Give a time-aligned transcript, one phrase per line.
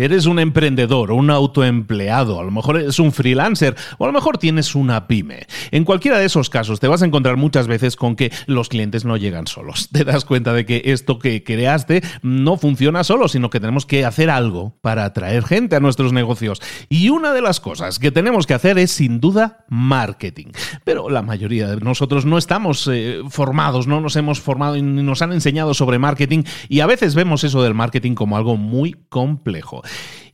[0.00, 4.14] Eres un emprendedor o un autoempleado, a lo mejor eres un freelancer o a lo
[4.14, 5.46] mejor tienes una pyme.
[5.72, 9.04] En cualquiera de esos casos te vas a encontrar muchas veces con que los clientes
[9.04, 9.88] no llegan solos.
[9.92, 14.06] Te das cuenta de que esto que creaste no funciona solo, sino que tenemos que
[14.06, 16.62] hacer algo para atraer gente a nuestros negocios.
[16.88, 20.46] Y una de las cosas que tenemos que hacer es sin duda marketing.
[20.82, 25.20] Pero la mayoría de nosotros no estamos eh, formados, no nos hemos formado y nos
[25.20, 29.82] han enseñado sobre marketing y a veces vemos eso del marketing como algo muy complejo.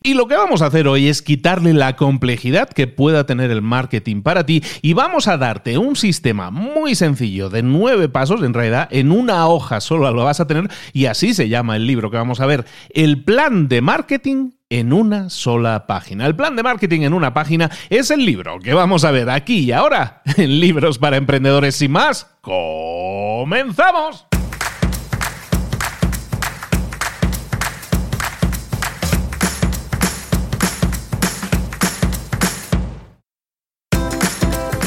[0.06, 3.60] Y lo que vamos a hacer hoy es quitarle la complejidad que pueda tener el
[3.60, 8.54] marketing para ti y vamos a darte un sistema muy sencillo de nueve pasos, en
[8.54, 12.08] realidad en una hoja solo lo vas a tener y así se llama el libro
[12.12, 16.26] que vamos a ver, el plan de marketing en una sola página.
[16.26, 19.58] El plan de marketing en una página es el libro que vamos a ver aquí
[19.58, 22.36] y ahora en Libros para Emprendedores y más.
[22.42, 24.26] ¡Comenzamos!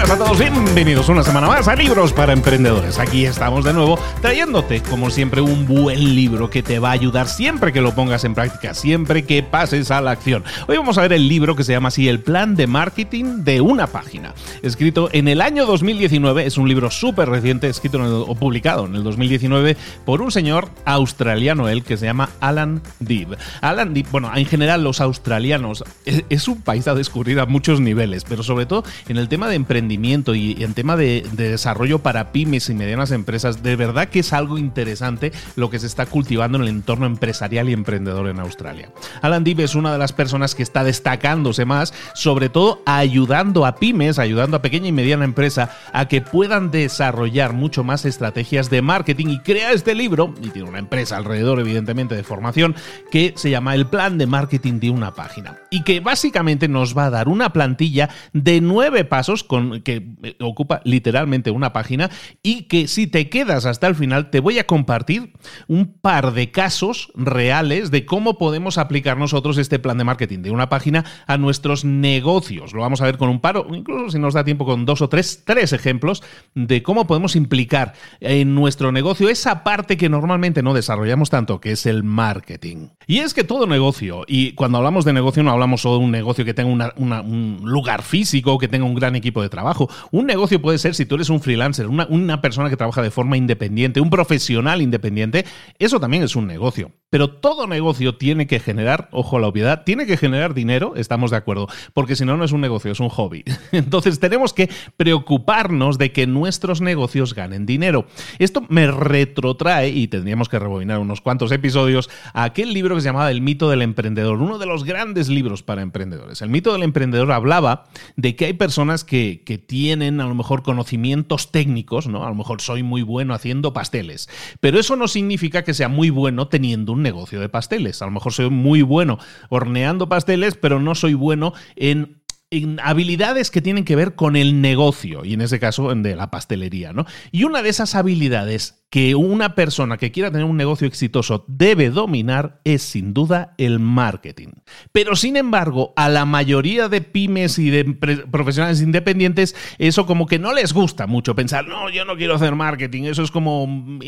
[0.00, 2.98] buenas a todos, bienvenidos una semana más a Libros para Emprendedores.
[2.98, 7.28] Aquí estamos de nuevo trayéndote, como siempre, un buen libro que te va a ayudar
[7.28, 10.42] siempre que lo pongas en práctica, siempre que pases a la acción.
[10.68, 13.60] Hoy vamos a ver el libro que se llama así El plan de marketing de
[13.60, 14.32] una página.
[14.62, 19.02] Escrito en el año 2019, es un libro súper reciente, escrito o publicado en el
[19.02, 19.76] 2019
[20.06, 23.36] por un señor australiano, él, que se llama Alan Deeb.
[23.60, 27.80] Alan Deeb, bueno, en general los australianos es, es un país a descubrir a muchos
[27.80, 31.98] niveles, pero sobre todo en el tema de emprendimiento emprendimiento y en tema de, desarrollo
[31.98, 36.06] para pymes y medianas empresas, de verdad que es algo interesante lo que se está
[36.06, 38.90] cultivando en el entorno empresarial y emprendedor en Australia.
[39.20, 43.76] Alan Deeb es una de las personas que está destacándose más, sobre todo ayudando a
[43.76, 48.82] pymes, ayudando a pequeña y mediana empresa a que puedan desarrollar mucho más estrategias de
[48.82, 52.76] marketing y crea este libro, y tiene una empresa alrededor evidentemente de formación,
[53.10, 57.06] que se llama El Plan de Marketing de una página y que básicamente nos va
[57.06, 62.10] a dar una plantilla de nueve pasos con, que eh, ocupa literalmente una página
[62.42, 65.32] y que si te quedas hasta el final te voy a compartir
[65.68, 70.50] un par de casos reales de cómo podemos aplicar nosotros este plan de marketing de
[70.50, 72.72] una página a nuestros negocios.
[72.72, 75.08] Lo vamos a ver con un paro, incluso si nos da tiempo con dos o
[75.08, 76.22] tres, tres ejemplos
[76.54, 81.72] de cómo podemos implicar en nuestro negocio esa parte que normalmente no desarrollamos tanto, que
[81.72, 82.88] es el marketing.
[83.06, 86.10] Y es que todo negocio, y cuando hablamos de negocio no hablamos solo de un
[86.10, 89.69] negocio que tenga un lugar físico, que tenga un gran equipo de trabajo.
[90.10, 93.10] Un negocio puede ser si tú eres un freelancer, una, una persona que trabaja de
[93.10, 95.44] forma independiente, un profesional independiente,
[95.78, 96.92] eso también es un negocio.
[97.10, 101.32] Pero todo negocio tiene que generar, ojo a la obviedad, tiene que generar dinero, estamos
[101.32, 103.44] de acuerdo, porque si no, no es un negocio, es un hobby.
[103.72, 108.06] Entonces tenemos que preocuparnos de que nuestros negocios ganen dinero.
[108.38, 113.08] Esto me retrotrae, y tendríamos que rebobinar unos cuantos episodios, a aquel libro que se
[113.08, 116.42] llamaba El mito del emprendedor, uno de los grandes libros para emprendedores.
[116.42, 120.62] El mito del emprendedor hablaba de que hay personas que, que tienen a lo mejor
[120.62, 122.24] conocimientos técnicos, ¿no?
[122.24, 124.28] A lo mejor soy muy bueno haciendo pasteles,
[124.60, 128.02] pero eso no significa que sea muy bueno teniendo un negocio de pasteles.
[128.02, 129.18] A lo mejor soy muy bueno
[129.48, 132.20] horneando pasteles, pero no soy bueno en
[132.50, 136.30] en habilidades que tienen que ver con el negocio, y en ese caso de la
[136.30, 137.06] pastelería, ¿no?
[137.30, 141.90] Y una de esas habilidades que una persona que quiera tener un negocio exitoso debe
[141.90, 144.48] dominar es sin duda el marketing.
[144.90, 150.40] Pero sin embargo, a la mayoría de pymes y de profesionales independientes, eso como que
[150.40, 154.00] no les gusta mucho pensar, no, yo no quiero hacer marketing, eso es como mm,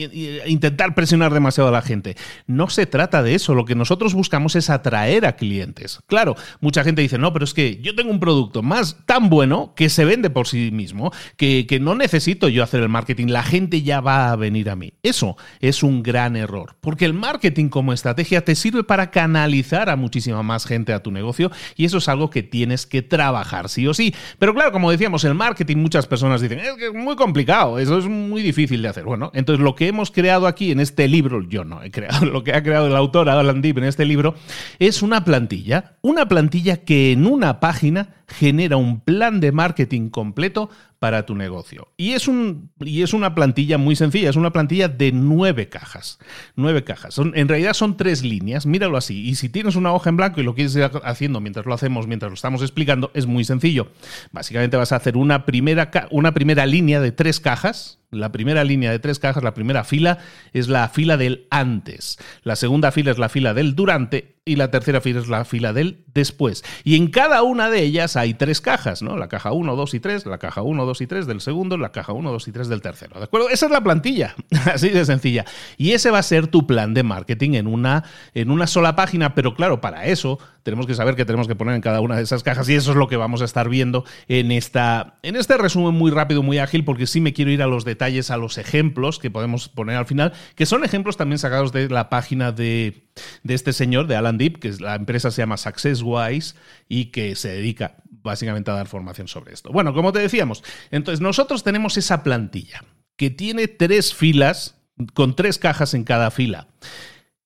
[0.46, 2.16] intentar presionar demasiado a la gente.
[2.48, 6.00] No se trata de eso, lo que nosotros buscamos es atraer a clientes.
[6.08, 9.74] Claro, mucha gente dice, no, pero es que yo tengo un producto más tan bueno
[9.76, 13.44] que se vende por sí mismo, que, que no necesito yo hacer el marketing, la
[13.44, 14.92] gente ya va a venir a mí.
[15.02, 19.96] Eso es un gran error, porque el marketing como estrategia te sirve para canalizar a
[19.96, 23.86] muchísima más gente a tu negocio y eso es algo que tienes que trabajar sí
[23.86, 24.14] o sí.
[24.38, 27.98] Pero claro, como decíamos, el marketing muchas personas dicen, es que es muy complicado, eso
[27.98, 29.04] es muy difícil de hacer.
[29.04, 32.44] Bueno, entonces lo que hemos creado aquí en este libro, yo no he creado, lo
[32.44, 34.34] que ha creado el autor Alan Deep en este libro,
[34.78, 40.70] es una plantilla, una plantilla que en una página genera un plan de marketing completo
[41.02, 41.88] para tu negocio.
[41.96, 46.20] Y es, un, y es una plantilla muy sencilla, es una plantilla de nueve cajas.
[46.54, 47.12] Nueve cajas.
[47.12, 49.28] Son, en realidad son tres líneas, míralo así.
[49.28, 52.06] Y si tienes una hoja en blanco y lo quieres ir haciendo mientras lo hacemos,
[52.06, 53.88] mientras lo estamos explicando, es muy sencillo.
[54.30, 58.90] Básicamente vas a hacer una primera, una primera línea de tres cajas, la primera línea
[58.90, 60.18] de tres cajas, la primera fila
[60.52, 64.70] es la fila del antes, la segunda fila es la fila del durante y la
[64.70, 66.64] tercera fila es la fila del después.
[66.82, 69.16] Y en cada una de ellas hay tres cajas, ¿no?
[69.16, 71.92] La caja 1, 2 y 3, la caja 1, 2 y 3 del segundo, la
[71.92, 73.18] caja 1, 2 y 3 del tercero.
[73.18, 73.48] ¿De acuerdo?
[73.50, 74.34] Esa es la plantilla,
[74.72, 75.44] así de sencilla.
[75.76, 78.04] Y ese va a ser tu plan de marketing en una,
[78.34, 81.74] en una sola página, pero claro, para eso tenemos que saber qué tenemos que poner
[81.74, 84.04] en cada una de esas cajas y eso es lo que vamos a estar viendo
[84.28, 87.66] en, esta, en este resumen muy rápido, muy ágil, porque sí me quiero ir a
[87.66, 91.72] los detalles, a los ejemplos que podemos poner al final, que son ejemplos también sacados
[91.72, 93.08] de la página de,
[93.42, 96.56] de este señor, de Alan Deep, que es, la empresa se llama SuccessWise
[96.88, 99.70] y que se dedica básicamente a dar formación sobre esto.
[99.72, 102.84] Bueno, como te decíamos, entonces nosotros tenemos esa plantilla
[103.16, 104.76] que tiene tres filas
[105.14, 106.68] con tres cajas en cada fila.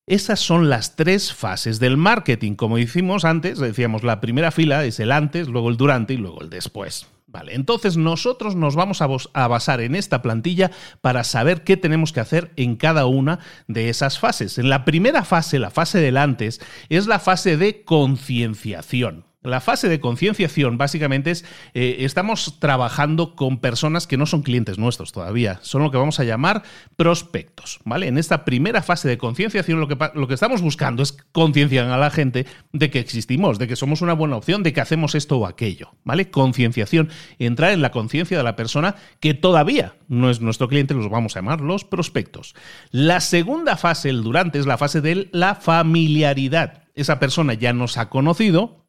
[0.05, 2.53] Esas son las tres fases del marketing.
[2.55, 6.41] Como hicimos antes, decíamos, la primera fila es el antes, luego el durante y luego
[6.41, 7.07] el después.
[7.47, 12.51] Entonces nosotros nos vamos a, basar en esta plantilla para saber qué tenemos que hacer
[12.55, 14.57] en cada una de esas fases.
[14.57, 19.25] En la primera fase, la fase del antes, es la fase de concienciación.
[19.47, 24.77] La fase de concienciación básicamente es, eh, estamos trabajando con personas que no son clientes
[24.77, 26.63] nuestros todavía, son lo que vamos a llamar
[26.97, 28.07] prospectos, ¿vale?
[28.07, 31.97] En esta primera fase de concienciación lo que, lo que estamos buscando es concienciar a
[31.97, 35.37] la gente de que existimos, de que somos una buena opción, de que hacemos esto
[35.37, 36.29] o aquello, ¿vale?
[36.29, 41.09] Concienciación, entrar en la conciencia de la persona que todavía no es nuestro cliente, los
[41.09, 42.53] vamos a llamar los prospectos.
[42.91, 46.83] La segunda fase, el durante, es la fase de la familiaridad.
[46.95, 48.86] Esa persona ya nos ha conocido,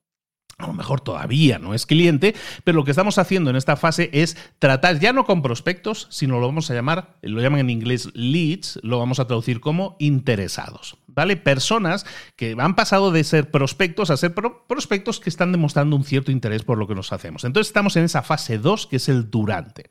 [0.59, 2.35] a lo mejor todavía no es cliente,
[2.65, 6.41] pero lo que estamos haciendo en esta fase es tratar ya no con prospectos, sino
[6.41, 10.99] lo vamos a llamar, lo llaman en inglés leads, lo vamos a traducir como interesados.
[11.07, 11.37] ¿Vale?
[11.37, 16.31] Personas que han pasado de ser prospectos a ser prospectos que están demostrando un cierto
[16.31, 17.43] interés por lo que nos hacemos.
[17.43, 19.91] Entonces estamos en esa fase 2, que es el durante.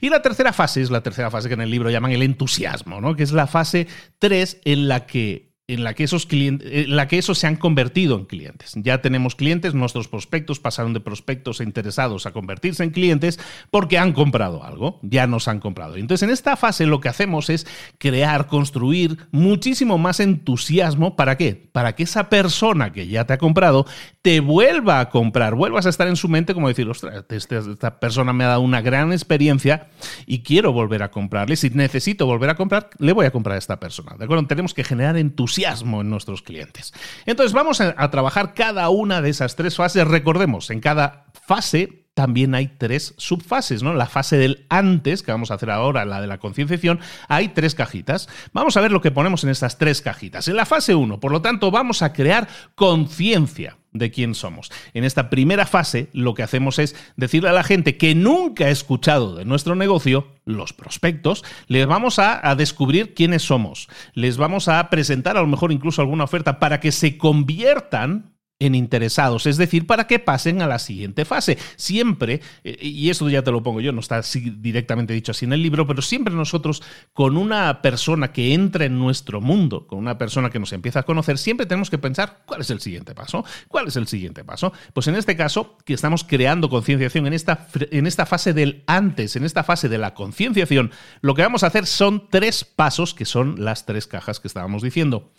[0.00, 3.00] Y la tercera fase es la tercera fase que en el libro llaman el entusiasmo,
[3.00, 3.16] ¿no?
[3.16, 3.88] Que es la fase
[4.20, 7.56] 3 en la que en la que esos clientes, en la que esos se han
[7.56, 8.72] convertido en clientes.
[8.74, 13.38] Ya tenemos clientes, nuestros prospectos pasaron de prospectos interesados a convertirse en clientes
[13.70, 15.96] porque han comprado algo, ya nos han comprado.
[15.96, 17.66] Entonces, en esta fase lo que hacemos es
[17.98, 21.16] crear, construir muchísimo más entusiasmo.
[21.16, 21.68] ¿Para qué?
[21.70, 23.84] Para que esa persona que ya te ha comprado
[24.22, 28.00] te vuelva a comprar, vuelvas a estar en su mente como decir, ostras, este, esta
[28.00, 29.88] persona me ha dado una gran experiencia
[30.24, 31.56] y quiero volver a comprarle.
[31.56, 34.16] Si necesito volver a comprar, le voy a comprar a esta persona.
[34.18, 34.46] ¿De acuerdo?
[34.46, 36.92] Tenemos que generar entusiasmo en nuestros clientes.
[37.26, 40.06] Entonces vamos a, trabajar cada una de esas tres fases.
[40.06, 43.94] Recordemos, en cada fase también hay tres subfases, ¿no?
[43.94, 46.98] La fase del antes, que vamos a hacer ahora, la de la concienciación,
[47.28, 48.28] hay tres cajitas.
[48.52, 50.48] Vamos a ver lo que ponemos en estas tres cajitas.
[50.48, 54.72] En la fase 1, por lo tanto, vamos a crear conciencia de quién somos.
[54.94, 58.70] En esta primera fase lo que hacemos es decirle a la gente que nunca ha
[58.70, 63.86] escuchado de nuestro negocio, los prospectos, les vamos a, a, descubrir quiénes somos.
[64.12, 68.74] Les vamos a presentar a lo mejor incluso alguna oferta para que se conviertan en
[68.74, 71.58] interesados, es decir, para que pasen a la siguiente fase.
[71.76, 74.20] Siempre, eh, y esto ya te lo pongo yo, no está
[74.56, 78.98] directamente dicho así en el libro, pero siempre nosotros con una persona que entra en
[78.98, 82.62] nuestro mundo, con una persona que nos empieza a conocer, siempre tenemos que pensar cuál
[82.62, 84.72] es el siguiente paso, cuál es el siguiente paso.
[84.92, 89.36] Pues en este caso, que estamos creando concienciación en esta, en esta fase del antes,
[89.36, 93.24] en esta fase de la concienciación, lo que vamos a hacer son tres pasos, que
[93.24, 95.32] son las tres cajas que estábamos diciendo.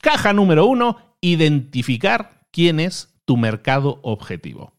[0.00, 4.74] Caja número uno, identificar quién es tu mercado objetivo.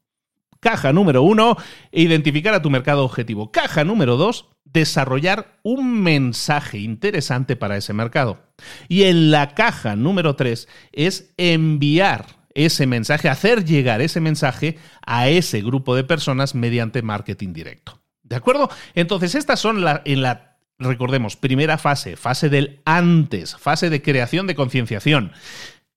[0.59, 1.57] Caja número uno,
[1.91, 3.51] identificar a tu mercado objetivo.
[3.51, 8.39] Caja número dos, desarrollar un mensaje interesante para ese mercado.
[8.87, 15.27] Y en la caja número tres es enviar ese mensaje, hacer llegar ese mensaje a
[15.27, 17.99] ese grupo de personas mediante marketing directo.
[18.21, 18.69] ¿De acuerdo?
[18.95, 24.47] Entonces, estas son la, en la, recordemos, primera fase, fase del antes, fase de creación
[24.47, 25.33] de concienciación.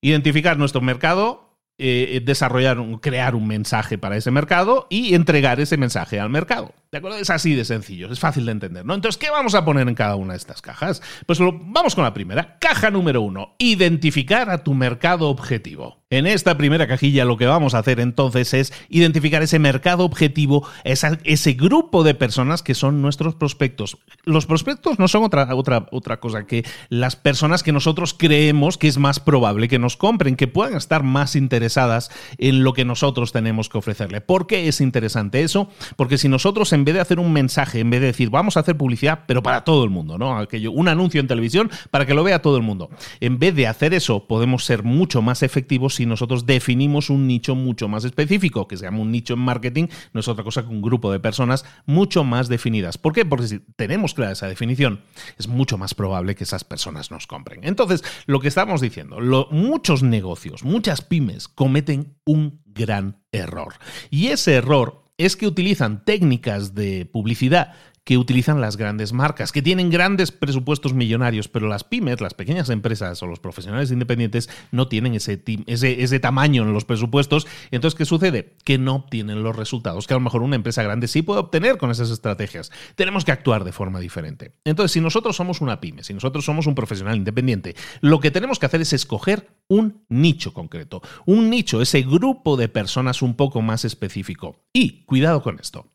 [0.00, 1.45] Identificar nuestro mercado,
[1.78, 6.72] eh, desarrollar, un, crear un mensaje para ese mercado y entregar ese mensaje al mercado.
[6.90, 7.18] ¿De acuerdo?
[7.18, 8.94] Es así de sencillo, es fácil de entender, ¿no?
[8.94, 11.02] Entonces, ¿qué vamos a poner en cada una de estas cajas?
[11.26, 12.58] Pues vamos con la primera.
[12.58, 16.05] Caja número uno, identificar a tu mercado objetivo.
[16.08, 20.64] En esta primera cajilla lo que vamos a hacer entonces es identificar ese mercado objetivo,
[20.84, 23.98] ese grupo de personas que son nuestros prospectos.
[24.22, 28.86] Los prospectos no son otra, otra, otra cosa que las personas que nosotros creemos que
[28.86, 33.32] es más probable que nos compren, que puedan estar más interesadas en lo que nosotros
[33.32, 34.20] tenemos que ofrecerle.
[34.20, 35.70] ¿Por qué es interesante eso?
[35.96, 38.60] Porque si nosotros en vez de hacer un mensaje, en vez de decir vamos a
[38.60, 40.38] hacer publicidad, pero para todo el mundo, ¿no?
[40.38, 42.90] Aquello, un anuncio en televisión para que lo vea todo el mundo.
[43.18, 47.54] En vez de hacer eso, podemos ser mucho más efectivos si nosotros definimos un nicho
[47.54, 50.68] mucho más específico, que se llama un nicho en marketing, no es otra cosa que
[50.68, 52.98] un grupo de personas mucho más definidas.
[52.98, 53.24] ¿Por qué?
[53.24, 55.00] Porque si tenemos clara esa definición,
[55.38, 57.60] es mucho más probable que esas personas nos compren.
[57.62, 59.18] Entonces, lo que estamos diciendo,
[59.50, 63.74] muchos negocios, muchas pymes cometen un gran error.
[64.10, 67.74] Y ese error es que utilizan técnicas de publicidad
[68.06, 72.70] que utilizan las grandes marcas, que tienen grandes presupuestos millonarios, pero las pymes, las pequeñas
[72.70, 77.48] empresas o los profesionales independientes no tienen ese, ese, tamaño en los presupuestos.
[77.72, 78.54] Entonces, ¿qué sucede?
[78.62, 81.78] Que no obtienen los resultados que a lo mejor una empresa grande sí puede obtener
[81.78, 82.70] con esas estrategias.
[82.94, 84.52] Tenemos que actuar de forma diferente.
[84.64, 88.60] Entonces, si nosotros somos una pyme, si nosotros somos un profesional independiente, lo que tenemos
[88.60, 93.62] que hacer es escoger un nicho concreto, un nicho, ese grupo de personas un poco
[93.62, 94.62] más específico.
[94.72, 95.90] Y cuidado con esto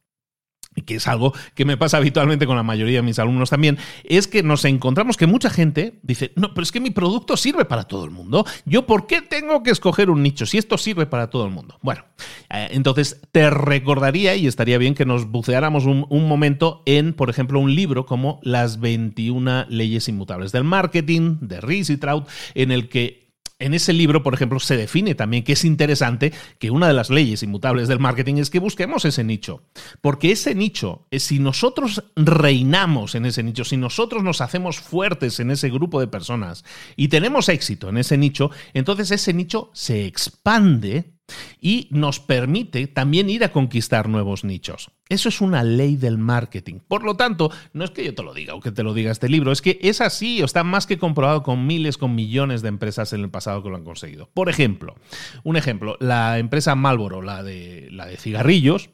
[0.86, 4.28] que es algo que me pasa habitualmente con la mayoría de mis alumnos también, es
[4.28, 7.84] que nos encontramos que mucha gente dice, no, pero es que mi producto sirve para
[7.84, 8.46] todo el mundo.
[8.66, 11.78] ¿Yo por qué tengo que escoger un nicho si esto sirve para todo el mundo?
[11.82, 12.06] Bueno,
[12.50, 17.30] eh, entonces te recordaría y estaría bien que nos buceáramos un, un momento en, por
[17.30, 22.72] ejemplo, un libro como Las 21 leyes inmutables del marketing de Rees y Trout, en
[22.72, 23.31] el que
[23.62, 27.10] en ese libro, por ejemplo, se define también que es interesante que una de las
[27.10, 29.64] leyes inmutables del marketing es que busquemos ese nicho.
[30.02, 35.40] Porque ese nicho, eh, si nosotros reinamos en ese nicho, si nosotros nos hacemos fuertes
[35.40, 36.66] en ese grupo de personas
[36.96, 41.11] y tenemos éxito en ese nicho, entonces ese nicho se expande
[41.60, 44.92] y nos permite también ir a conquistar nuevos nichos.
[45.10, 46.80] Eso es una ley del marketing.
[46.88, 49.12] Por lo tanto, no es que yo te lo diga o que te lo diga
[49.12, 52.62] este libro, es que es así, o está más que comprobado con miles, con millones
[52.62, 54.30] de empresas en el pasado que lo han conseguido.
[54.34, 54.96] Por ejemplo,
[55.44, 58.90] un ejemplo, la empresa Marlboro, la de, la de cigarrillos,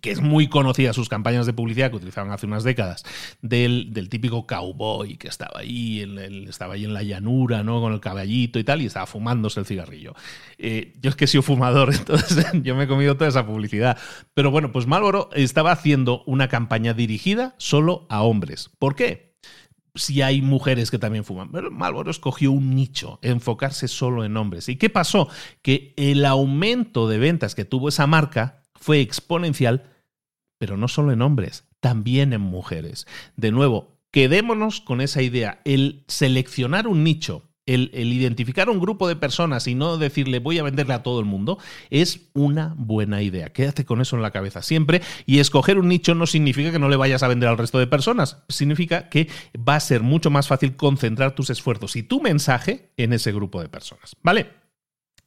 [0.00, 3.04] que es muy conocida sus campañas de publicidad que utilizaban hace unas décadas,
[3.40, 6.18] del, típico cowboy que estaba ahí, en
[6.48, 7.80] estaba ahí en la llanura, ¿no?
[7.80, 10.14] Con el caballito y tal, y estaba fumándose el cigarrillo.
[10.58, 13.96] Eh, yo es que he sido fumador, entonces yo me he comido toda esa publicidad.
[14.34, 18.70] Pero bueno, pues Marlboro estaba haciendo una campaña dirigida solo a hombres.
[18.78, 19.32] ¿Por qué?
[19.94, 21.50] si hay mujeres que también fuman.
[21.50, 24.68] Pero Marlboro escogió un nicho, enfocarse solo en hombres.
[24.68, 25.28] ¿Y qué pasó?
[25.60, 29.88] Que el aumento de ventas que tuvo esa marca fue exponencial
[30.62, 33.08] pero no solo en hombres, también en mujeres.
[33.34, 35.60] De nuevo, quedémonos con esa idea.
[35.64, 40.62] El seleccionar un nicho, el, identificar un grupo de personas y no decirle voy a
[40.62, 41.58] venderle a todo el mundo,
[41.90, 43.52] es una buena idea.
[43.52, 45.02] Quédate con eso en la cabeza siempre.
[45.26, 47.88] Y escoger un nicho no significa que no le vayas a vender al resto de
[47.88, 48.44] personas.
[48.48, 49.28] Significa que
[49.68, 53.60] va a ser mucho más fácil concentrar tus esfuerzos y tu mensaje en ese grupo
[53.60, 54.14] de personas.
[54.22, 54.61] ¿Vale?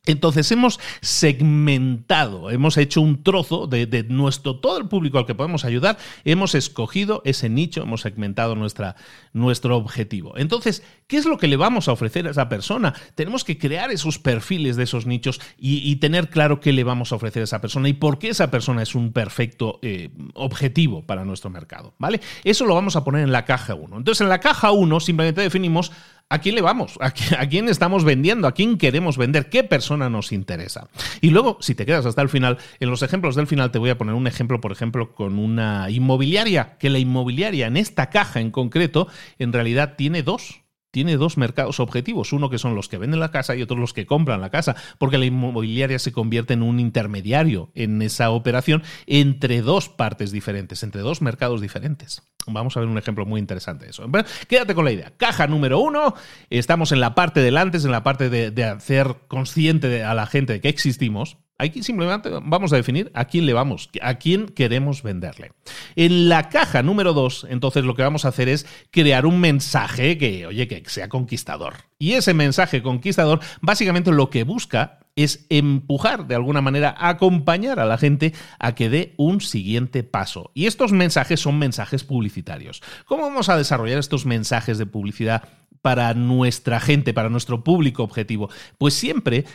[0.05, 5.65] Entonces hemos segmentado, hemos hecho un trozo de, nuestro, todo el público al que podemos
[5.65, 8.95] ayudar, hemos escogido ese nicho, hemos segmentado nuestra,
[9.33, 10.37] nuestro objetivo.
[10.37, 12.93] Entonces, ¿qué es lo que le vamos a ofrecer a esa persona?
[13.15, 17.15] Tenemos que crear esos perfiles de esos nichos y, tener claro qué le vamos a
[17.15, 21.23] ofrecer a esa persona y por qué esa persona es un perfecto eh, objetivo para
[21.23, 21.95] nuestro mercado.
[21.97, 22.19] ¿vale?
[22.43, 23.97] Eso lo vamos a poner en la caja 1.
[23.97, 25.91] Entonces, en la caja 1 simplemente definimos
[26.27, 26.97] ¿A quién le vamos?
[27.01, 28.47] ¿A quién, estamos vendiendo?
[28.47, 29.47] ¿A quién queremos vender?
[29.47, 30.89] ¿Qué persona nos interesa?
[31.21, 33.91] Y luego, si te quedas hasta el final, en los ejemplos del final te voy
[33.91, 38.39] a poner un ejemplo, por ejemplo, con una inmobiliaria, que la inmobiliaria en esta caja
[38.39, 40.64] en concreto, en realidad tiene dos
[40.95, 43.91] tiene dos mercados objetivos, uno que son los que venden la casa y otros los
[43.91, 48.81] que compran la casa, porque la inmobiliaria se convierte en un intermediario en esa operación
[49.05, 52.23] entre dos partes diferentes, entre dos mercados diferentes.
[52.47, 54.09] Vamos a ver un ejemplo muy interesante de eso.
[54.47, 55.11] Quédate con la idea.
[55.17, 56.13] Caja número uno,
[56.49, 60.27] estamos en la parte del antes, en la parte de, de hacer consciente a la
[60.27, 64.47] gente de que existimos, Aquí simplemente vamos a definir a quién le vamos, a quién
[64.47, 65.53] queremos venderle.
[65.95, 70.17] En la caja número 2, entonces lo que vamos a hacer es crear un mensaje
[70.17, 71.75] que, oye, que sea conquistador.
[71.97, 77.85] Y ese mensaje conquistador básicamente lo que busca es empujar de alguna manera, acompañar a
[77.85, 80.51] la gente a que dé un siguiente paso.
[80.53, 82.83] Y estos mensajes son mensajes publicitarios.
[83.05, 85.47] ¿Cómo vamos a desarrollar estos mensajes de publicidad
[85.81, 88.49] para nuestra gente, para nuestro público objetivo?
[88.77, 89.45] Pues siempre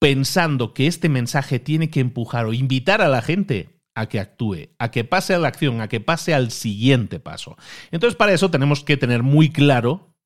[0.00, 4.70] pensando que este mensaje tiene que empujar o invitar a la gente a que actúe,
[4.78, 7.56] a que pase a la acción, a que pase al siguiente paso.
[7.90, 10.16] Entonces, para eso tenemos que tener muy claro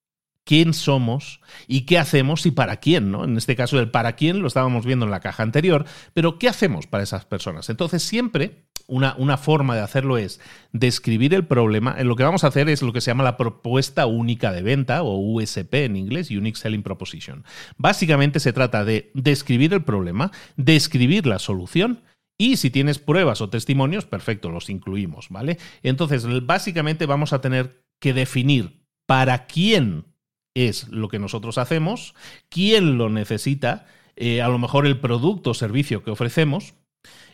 [0.45, 3.25] quién somos y qué hacemos y para quién, ¿no?
[3.25, 6.49] En este caso el para quién lo estábamos viendo en la caja anterior, pero ¿qué
[6.49, 7.69] hacemos para esas personas?
[7.69, 10.41] Entonces siempre una, una, forma de hacerlo es
[10.73, 11.97] describir el problema.
[12.03, 15.03] Lo que vamos a hacer es lo que se llama la propuesta única de venta
[15.03, 17.45] o USP en inglés, Unique Selling Proposition.
[17.77, 22.03] Básicamente se trata de describir el problema, describir la solución
[22.37, 25.59] y si tienes pruebas o testimonios, perfecto, los incluimos, ¿vale?
[25.83, 30.07] Entonces, básicamente vamos a tener que definir para quién
[30.55, 32.15] es lo que nosotros hacemos,
[32.49, 36.75] quién lo necesita, eh, a lo mejor el producto o servicio que ofrecemos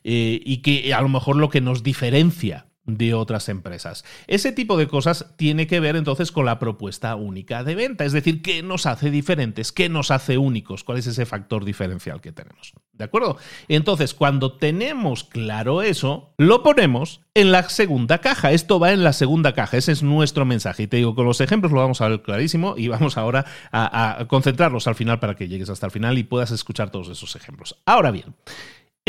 [0.04, 4.04] eh, y que a lo mejor lo que nos diferencia de otras empresas.
[4.26, 8.12] Ese tipo de cosas tiene que ver entonces con la propuesta única de venta, es
[8.12, 12.32] decir, qué nos hace diferentes, qué nos hace únicos, cuál es ese factor diferencial que
[12.32, 12.72] tenemos.
[12.92, 13.38] ¿De acuerdo?
[13.68, 18.52] Entonces, cuando tenemos claro eso, lo ponemos en la segunda caja.
[18.52, 20.82] Esto va en la segunda caja, ese es nuestro mensaje.
[20.82, 24.20] Y te digo, con los ejemplos lo vamos a ver clarísimo y vamos ahora a,
[24.20, 27.36] a concentrarlos al final para que llegues hasta el final y puedas escuchar todos esos
[27.36, 27.80] ejemplos.
[27.86, 28.34] Ahora bien,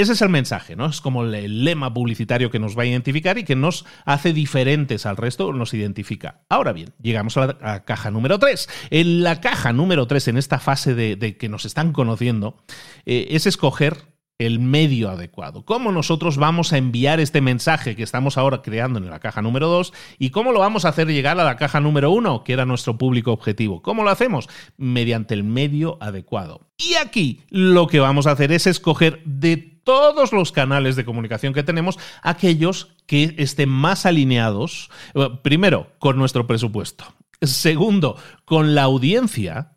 [0.01, 0.87] ese es el mensaje, ¿no?
[0.87, 5.05] Es como el lema publicitario que nos va a identificar y que nos hace diferentes
[5.05, 6.41] al resto, nos identifica.
[6.49, 8.69] Ahora bien, llegamos a la caja número 3.
[8.89, 12.57] En la caja número 3, en esta fase de, que nos están conociendo,
[13.05, 14.10] eh, es escoger
[14.45, 15.65] el medio adecuado.
[15.65, 19.67] ¿Cómo nosotros vamos a enviar este mensaje que estamos ahora creando en la caja número
[19.67, 22.65] 2 y cómo lo vamos a hacer llegar a la caja número 1, que era
[22.65, 23.81] nuestro público objetivo?
[23.81, 24.49] ¿Cómo lo hacemos?
[24.77, 26.69] Mediante el medio adecuado.
[26.77, 31.53] Y aquí lo que vamos a hacer es escoger de todos los canales de comunicación
[31.53, 37.05] que tenemos aquellos que estén más alineados, eh, primero, con nuestro presupuesto.
[37.41, 39.73] Segundo, con la audiencia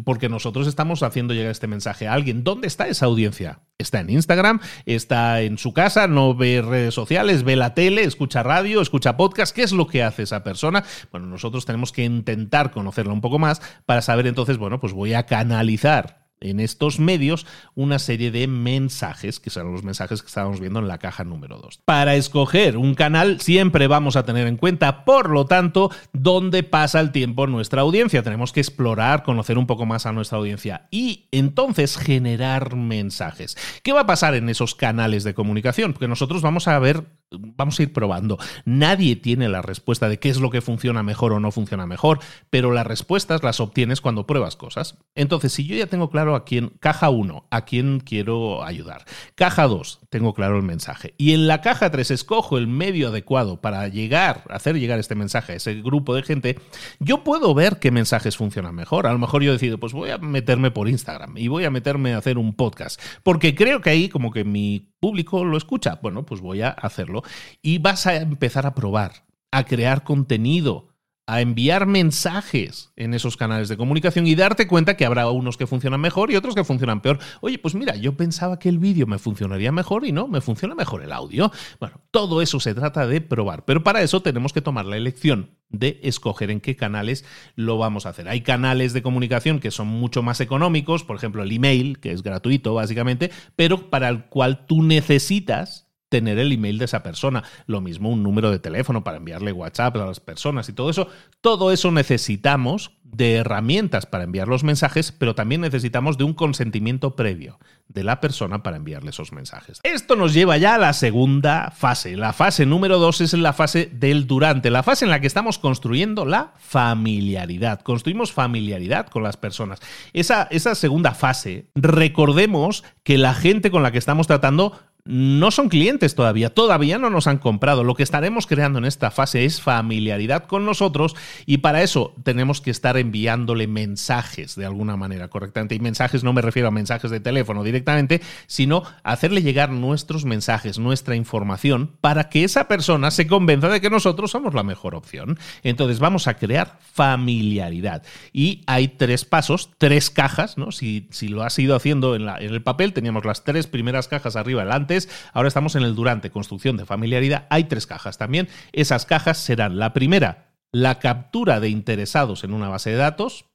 [0.00, 2.44] porque nosotros estamos haciendo llegar este mensaje a alguien.
[2.44, 3.60] ¿Dónde está esa audiencia?
[3.78, 8.42] Está en Instagram, está en su casa, no ve redes sociales, ve la tele, escucha
[8.42, 9.54] radio, escucha podcast.
[9.54, 10.84] ¿Qué es lo que hace esa persona?
[11.10, 15.14] Bueno, nosotros tenemos que intentar conocerla un poco más para saber entonces, bueno, pues voy
[15.14, 20.60] a canalizar en estos medios una serie de mensajes, que son los mensajes que estábamos
[20.60, 21.80] viendo en la caja número 2.
[21.84, 27.00] Para escoger un canal siempre vamos a tener en cuenta, por lo tanto, dónde pasa
[27.00, 28.22] el tiempo nuestra audiencia.
[28.22, 33.56] Tenemos que explorar, conocer un poco más a nuestra audiencia y entonces generar mensajes.
[33.82, 35.92] ¿Qué va a pasar en esos canales de comunicación?
[35.92, 38.38] Porque nosotros vamos a ver, vamos a ir probando.
[38.64, 42.20] Nadie tiene la respuesta de qué es lo que funciona mejor o no funciona mejor,
[42.50, 44.98] pero las respuestas las obtienes cuando pruebas cosas.
[45.14, 49.04] Entonces, si yo ya tengo claro a quién, caja 1, a quién quiero ayudar.
[49.34, 51.14] Caja 2, tengo claro el mensaje.
[51.18, 55.52] Y en la caja 3 escojo el medio adecuado para llegar, hacer llegar este mensaje
[55.52, 56.58] a ese grupo de gente,
[56.98, 59.06] yo puedo ver qué mensajes funcionan mejor.
[59.06, 62.14] A lo mejor yo decido, pues voy a meterme por Instagram y voy a meterme
[62.14, 65.98] a hacer un podcast, porque creo que ahí como que mi público lo escucha.
[66.02, 67.22] Bueno, pues voy a hacerlo.
[67.62, 70.88] Y vas a empezar a probar, a crear contenido
[71.26, 75.66] a enviar mensajes en esos canales de comunicación y darte cuenta que habrá unos que
[75.66, 77.18] funcionan mejor y otros que funcionan peor.
[77.40, 80.76] Oye, pues mira, yo pensaba que el vídeo me funcionaría mejor y no, me funciona
[80.76, 81.50] mejor el audio.
[81.80, 85.50] Bueno, todo eso se trata de probar, pero para eso tenemos que tomar la elección
[85.68, 87.24] de escoger en qué canales
[87.56, 88.28] lo vamos a hacer.
[88.28, 92.22] Hay canales de comunicación que son mucho más económicos, por ejemplo el email, que es
[92.22, 97.44] gratuito básicamente, pero para el cual tú necesitas tener el email de esa persona.
[97.66, 101.08] Lo mismo un número de teléfono para enviarle WhatsApp a las personas y todo eso.
[101.40, 107.16] Todo eso necesitamos de herramientas para enviar los mensajes, pero también necesitamos de un consentimiento
[107.16, 109.80] previo de la persona para enviarle esos mensajes.
[109.84, 112.16] Esto nos lleva ya a la segunda fase.
[112.16, 115.58] La fase número dos es la fase del durante, la fase en la que estamos
[115.58, 117.80] construyendo la familiaridad.
[117.80, 119.80] Construimos familiaridad con las personas.
[120.12, 125.68] Esa, esa segunda fase, recordemos que la gente con la que estamos tratando no son
[125.68, 127.84] clientes todavía, todavía no nos han comprado.
[127.84, 131.14] Lo que estaremos creando en esta fase es familiaridad con nosotros
[131.46, 135.74] y para eso tenemos que estar enviándole mensajes de alguna manera correctamente.
[135.74, 140.78] Y mensajes no me refiero a mensajes de teléfono directamente, sino hacerle llegar nuestros mensajes,
[140.78, 145.38] nuestra información, para que esa persona se convenza de que nosotros somos la mejor opción.
[145.62, 148.02] Entonces vamos a crear familiaridad.
[148.32, 150.72] Y hay tres pasos, tres cajas, ¿no?
[150.72, 154.64] Si, lo has ido haciendo en, en el papel, teníamos las tres primeras cajas arriba
[154.64, 154.95] delante
[155.32, 157.46] ahora estamos en el durante, construcción de familiaridad.
[157.50, 158.48] Hay tres cajas también.
[158.72, 163.46] Esas cajas serán la primera, la captura de interesados en una base de datos.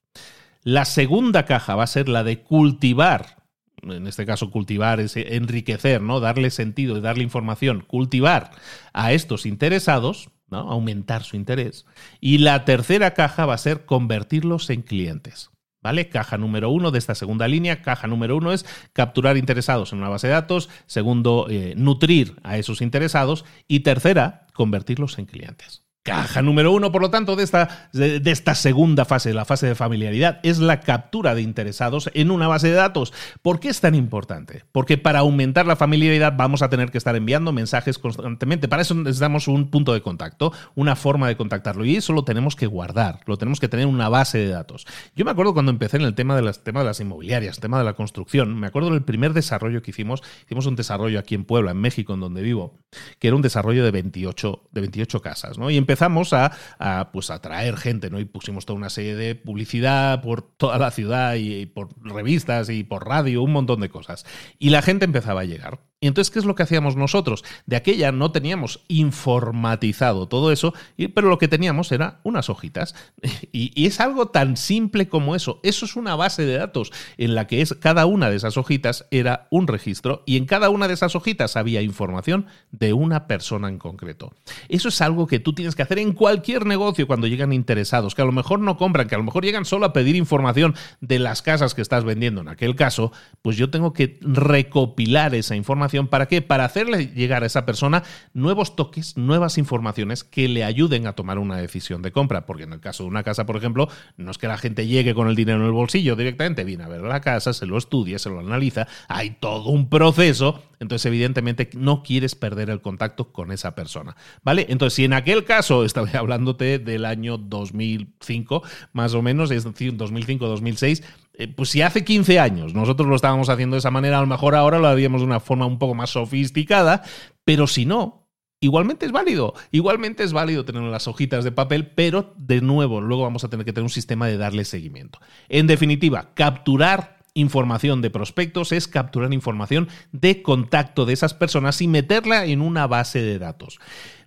[0.63, 3.41] La segunda caja va a ser la de cultivar
[3.83, 6.19] en este caso cultivar es enriquecer, ¿no?
[6.19, 8.51] Darle sentido y darle información, cultivar
[8.93, 10.59] a estos interesados, ¿no?
[10.59, 11.85] Aumentar su interés.
[12.19, 15.50] Y la tercera caja va a ser convertirlos en clientes.
[15.81, 16.09] ¿Vale?
[16.09, 17.81] Caja número uno de esta segunda línea.
[17.81, 20.69] Caja número uno es capturar interesados en una base de datos.
[20.85, 23.45] Segundo, eh, nutrir a esos interesados.
[23.67, 25.83] Y tercera, convertirlos en clientes.
[26.03, 29.75] Caja número uno, por lo tanto, de esta, de, esta segunda fase, la fase de
[29.75, 33.13] familiaridad, es la captura de interesados en una base de datos.
[33.43, 34.65] ¿Por qué es tan importante?
[34.71, 38.67] Porque para aumentar la familiaridad vamos a tener que estar enviando mensajes constantemente.
[38.67, 41.85] Para eso necesitamos un punto de contacto, una forma de contactarlo.
[41.85, 44.87] Y eso lo tenemos que guardar, lo tenemos que tener en una base de datos.
[45.15, 47.77] Yo me acuerdo cuando empecé en el tema de las, tema de las inmobiliarias, tema
[47.77, 50.23] de la construcción, me acuerdo del primer desarrollo que hicimos.
[50.45, 52.79] Hicimos un desarrollo aquí en Puebla, en México, en donde vivo,
[53.19, 55.59] que era un desarrollo de 28, de 28 casas.
[55.59, 55.69] ¿no?
[55.69, 58.19] Y empezamos a, pues, atraer gente, ¿no?
[58.19, 62.85] Y pusimos toda una serie de publicidad por toda la ciudad y por revistas y
[62.85, 64.25] por radio, un montón de cosas.
[64.57, 65.90] Y la gente empezaba a llegar.
[66.03, 67.43] Y entonces, ¿qué es lo que hacíamos nosotros?
[67.67, 70.73] De aquella no teníamos informatizado todo eso,
[71.13, 72.95] pero lo que teníamos era unas hojitas.
[73.53, 75.59] Y, es algo tan simple como eso.
[75.61, 79.05] Eso es una base de datos en la que es cada una de esas hojitas
[79.11, 83.67] era un registro y en cada una de esas hojitas había información de una persona
[83.67, 84.33] en concreto.
[84.69, 88.21] Eso es algo que tú tienes que hacer en cualquier negocio cuando llegan interesados, que
[88.21, 91.19] a lo mejor no compran, que a lo mejor llegan solo a pedir información de
[91.19, 93.11] las casas que estás vendiendo en aquel caso,
[93.41, 96.41] pues yo tengo que recopilar esa información ¿Para qué?
[96.41, 101.37] Para hacerle llegar a esa persona nuevos toques, nuevas informaciones que le ayuden a tomar
[101.37, 102.45] una decisión de compra.
[102.45, 105.13] Porque en el caso de una casa, por ejemplo, no es que la gente llegue
[105.13, 108.19] con el dinero en el bolsillo directamente, viene a ver la casa, se lo estudia,
[108.19, 110.63] se lo analiza, hay todo un proceso.
[110.79, 114.15] Entonces, evidentemente, no quieres perder el contacto con esa persona.
[114.43, 114.65] ¿Vale?
[114.69, 119.95] Entonces, si en aquel caso, estaba hablándote del año 2005, más o menos, es decir,
[119.97, 121.05] 2005-2006, eh,
[121.55, 124.55] pues si hace 15 años nosotros lo estábamos haciendo de esa manera, a lo mejor
[124.55, 127.03] ahora lo haríamos de una forma un poco más sofisticada,
[127.43, 128.27] pero si no,
[128.59, 129.53] igualmente es válido.
[129.71, 133.65] Igualmente es válido tener las hojitas de papel, pero de nuevo, luego vamos a tener
[133.65, 135.19] que tener un sistema de darle seguimiento.
[135.49, 141.87] En definitiva, capturar información de prospectos es capturar información de contacto de esas personas y
[141.87, 143.79] meterla en una base de datos.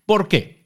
[0.07, 0.64] ¿Por qué?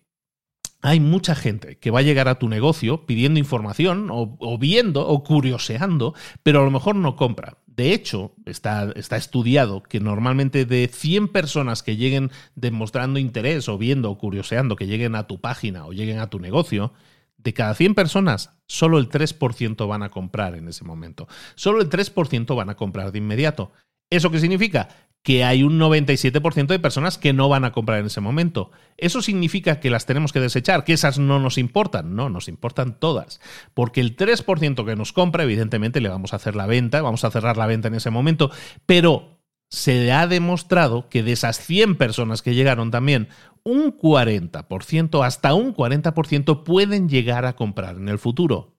[0.80, 5.24] Hay mucha gente que va a llegar a tu negocio pidiendo información o, viendo o
[5.24, 7.58] curioseando, pero a lo mejor no compra.
[7.66, 13.78] De hecho, está, está, estudiado que normalmente de 100 personas que lleguen demostrando interés o
[13.78, 16.92] viendo o curioseando, que lleguen a tu página o lleguen a tu negocio,
[17.38, 21.28] de cada 100 personas, solo el 3% van a comprar en ese momento.
[21.54, 23.72] Solo el 3% van a comprar de inmediato.
[24.10, 24.88] ¿Eso qué significa?
[25.22, 28.70] Que hay un 97% de personas que no van a comprar en ese momento.
[28.96, 30.84] ¿Eso significa que las tenemos que desechar?
[30.84, 32.14] ¿Que esas no nos importan?
[32.14, 33.40] No, nos importan todas.
[33.74, 37.30] Porque el 3% que nos compra, evidentemente le vamos a hacer la venta, vamos a
[37.30, 38.50] cerrar la venta en ese momento,
[38.86, 39.38] pero
[39.70, 43.28] se ha demostrado que de esas 100 personas que llegaron también,
[43.64, 48.78] un 40%, hasta un 40% pueden llegar a comprar en el futuro.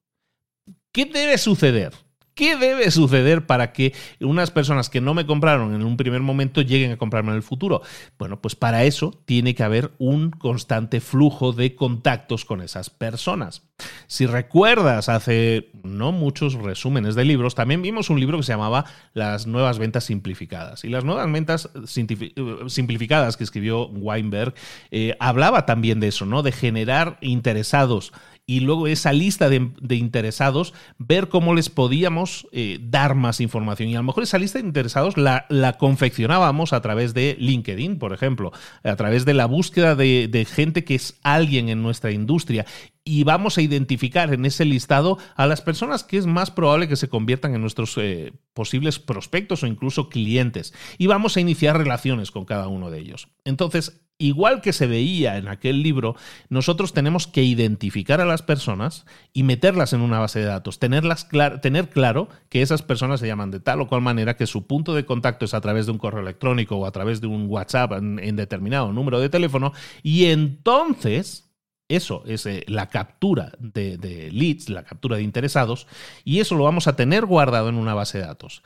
[0.92, 1.94] ¿Qué debe suceder?
[2.40, 6.62] ¿Qué debe suceder para que unas personas que no me compraron en un primer momento
[6.62, 7.82] lleguen a comprarme en el futuro?
[8.18, 13.64] Bueno, pues para eso tiene que haber un constante flujo de contactos con esas personas.
[14.08, 18.86] Si recuerdas, hace no muchos resúmenes de libros, también vimos un libro que se llamaba
[19.14, 20.86] Las nuevas ventas simplificadas.
[20.86, 24.54] Y las nuevas ventas simplificadas que escribió Weinberg
[24.92, 26.42] eh, hablaba también de eso, ¿no?
[26.42, 28.14] De generar interesados
[28.50, 33.90] y luego esa lista de, interesados, ver cómo les podíamos eh, dar más información.
[33.90, 38.00] Y a lo mejor esa lista de interesados la, la, confeccionábamos a través de LinkedIn,
[38.00, 38.52] por ejemplo,
[38.84, 42.66] a través de la búsqueda de, gente que es alguien en nuestra industria
[43.04, 46.96] y vamos a identificar en ese listado a las personas que es más probable que
[46.96, 50.74] se conviertan en nuestros eh, posibles prospectos o incluso clientes.
[50.98, 53.28] Y vamos a iniciar relaciones con cada uno de ellos.
[53.46, 56.16] Entonces, igual que se veía en aquel libro,
[56.50, 61.28] nosotros tenemos que identificar a las personas y meterlas en una base de datos, tenerlas
[61.62, 64.94] tener claro que esas personas se llaman de tal o cual manera que su punto
[64.94, 67.94] de contacto es a través de un correo electrónico o a través de un WhatsApp
[67.94, 71.46] en, determinado número de teléfono y entonces...
[71.92, 75.88] Eso es eh, la captura de, de leads, la captura de interesados,
[76.24, 78.62] y eso lo vamos a tener guardado en una base de datos.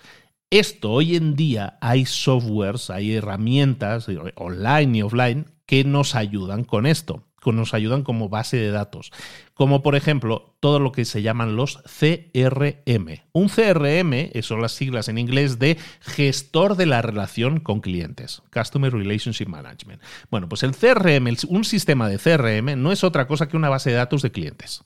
[0.54, 6.64] Esto hoy en día hay softwares, hay herramientas eh, online y offline que nos ayudan
[6.64, 9.12] con esto, que nos ayudan como base de datos,
[9.56, 13.24] como por ejemplo todo lo que se llaman los CRM.
[13.32, 18.94] Un CRM son las siglas en inglés de gestor de la relación con clientes, Customer
[18.94, 20.04] Relationship Management.
[20.30, 23.90] Bueno, pues el CRM, un sistema de CRM no es otra cosa que una base
[23.90, 24.84] de datos de clientes,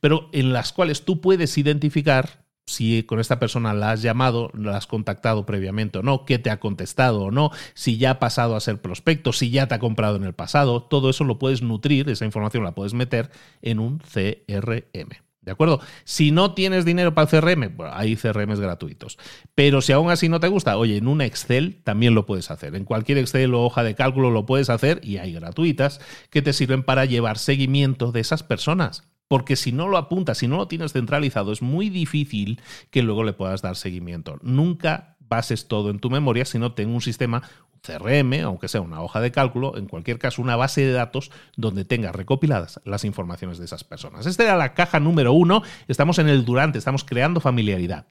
[0.00, 4.76] pero en las cuales tú puedes identificar si con esta persona la has llamado, la
[4.76, 8.54] has contactado previamente o no, qué te ha contestado o no, si ya ha pasado
[8.56, 11.62] a ser prospecto, si ya te ha comprado en el pasado, todo eso lo puedes
[11.62, 13.30] nutrir, esa información la puedes meter
[13.62, 15.28] en un CRM.
[15.48, 15.80] ¿De acuerdo?
[16.04, 19.16] Si no tienes dinero para el CRM, bueno, hay CRMs gratuitos.
[19.54, 22.74] Pero si aún así no te gusta, oye, en un Excel también lo puedes hacer.
[22.74, 26.52] En cualquier Excel o hoja de cálculo lo puedes hacer y hay gratuitas que te
[26.52, 29.08] sirven para llevar seguimiento de esas personas.
[29.28, 32.60] Porque si no lo apuntas, si no lo tienes centralizado, es muy difícil
[32.90, 34.38] que luego le puedas dar seguimiento.
[34.42, 37.42] Nunca bases todo en tu memoria, sino ten un sistema,
[37.82, 41.84] CRM, aunque sea una hoja de cálculo, en cualquier caso una base de datos donde
[41.84, 44.26] tengas recopiladas las informaciones de esas personas.
[44.26, 45.62] Esta era la caja número uno.
[45.86, 48.06] Estamos en el durante, estamos creando familiaridad.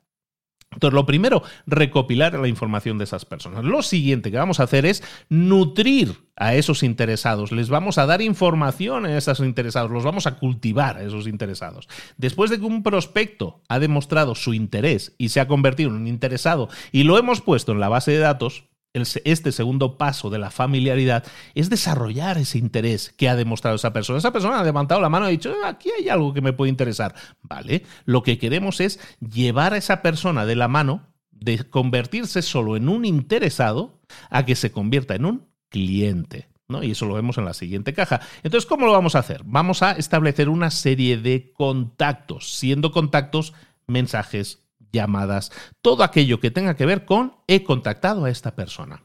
[0.78, 3.66] Entonces, lo primero, recopilar la información de esas personas.
[3.66, 7.52] Lo siguiente que vamos a hacer es nutrir a esos interesados.
[7.52, 11.90] Les vamos a dar información a esos interesados, los vamos a cultivar a esos interesados.
[12.18, 16.08] Después de que un prospecto ha demostrado su interés y se ha convertido en un
[16.08, 18.66] interesado y lo hemos puesto en la base de datos,
[19.02, 24.20] este segundo paso de la familiaridad es desarrollar ese interés que ha demostrado esa persona.
[24.20, 26.54] Esa persona ha levantado la mano y ha dicho, ah, aquí hay algo que me
[26.54, 27.16] puede interesar.
[27.42, 32.76] Vale, lo que queremos es llevar a esa persona de la mano de convertirse solo
[32.76, 36.50] en un interesado a que se convierta en un cliente.
[36.68, 36.84] ¿no?
[36.84, 38.22] Y eso lo vemos en la siguiente caja.
[38.44, 39.42] Entonces, ¿cómo lo vamos a hacer?
[39.46, 43.54] Vamos a establecer una serie de contactos, siendo contactos
[43.88, 49.04] mensajes, llamadas, todo aquello que tenga que ver con he contactado a esta persona.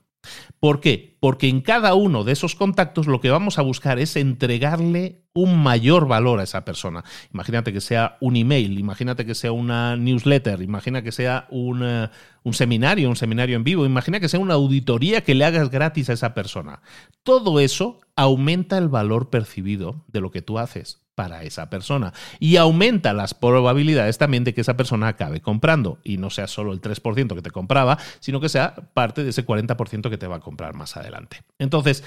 [0.60, 1.16] ¿Por qué?
[1.20, 5.60] Porque en cada uno de esos contactos lo que vamos a buscar es entregarle un
[5.60, 7.02] mayor valor a esa persona.
[7.32, 12.08] Imagínate que sea un email, imagínate que sea una newsletter, imagina que sea un, eh,
[12.44, 16.10] un seminario, un seminario en vivo, imagina que sea una auditoría que le hagas gratis
[16.10, 16.82] a esa persona.
[17.24, 22.12] Todo eso aumenta el valor percibido de lo que tú haces para esa persona.
[22.38, 26.72] Y aumenta las probabilidades también de que esa persona acabe comprando y no sea solo
[26.72, 30.36] el 3% que te compraba, sino que sea parte de ese 40% que te va
[30.36, 31.42] a comprar más adelante.
[31.58, 32.02] Entonces,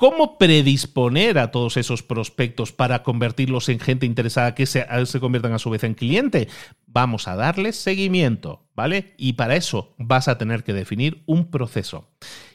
[0.00, 5.52] ¿Cómo predisponer a todos esos prospectos para convertirlos en gente interesada que se, se, conviertan
[5.52, 6.48] a su vez en cliente?
[6.86, 9.12] Vamos a darles seguimiento, ¿vale?
[9.18, 12.08] Y para eso vas a tener que definir un proceso.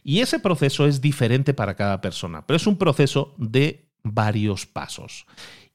[0.04, 5.28] Y ese proceso es diferente para cada persona, pero es un proceso de varios pasos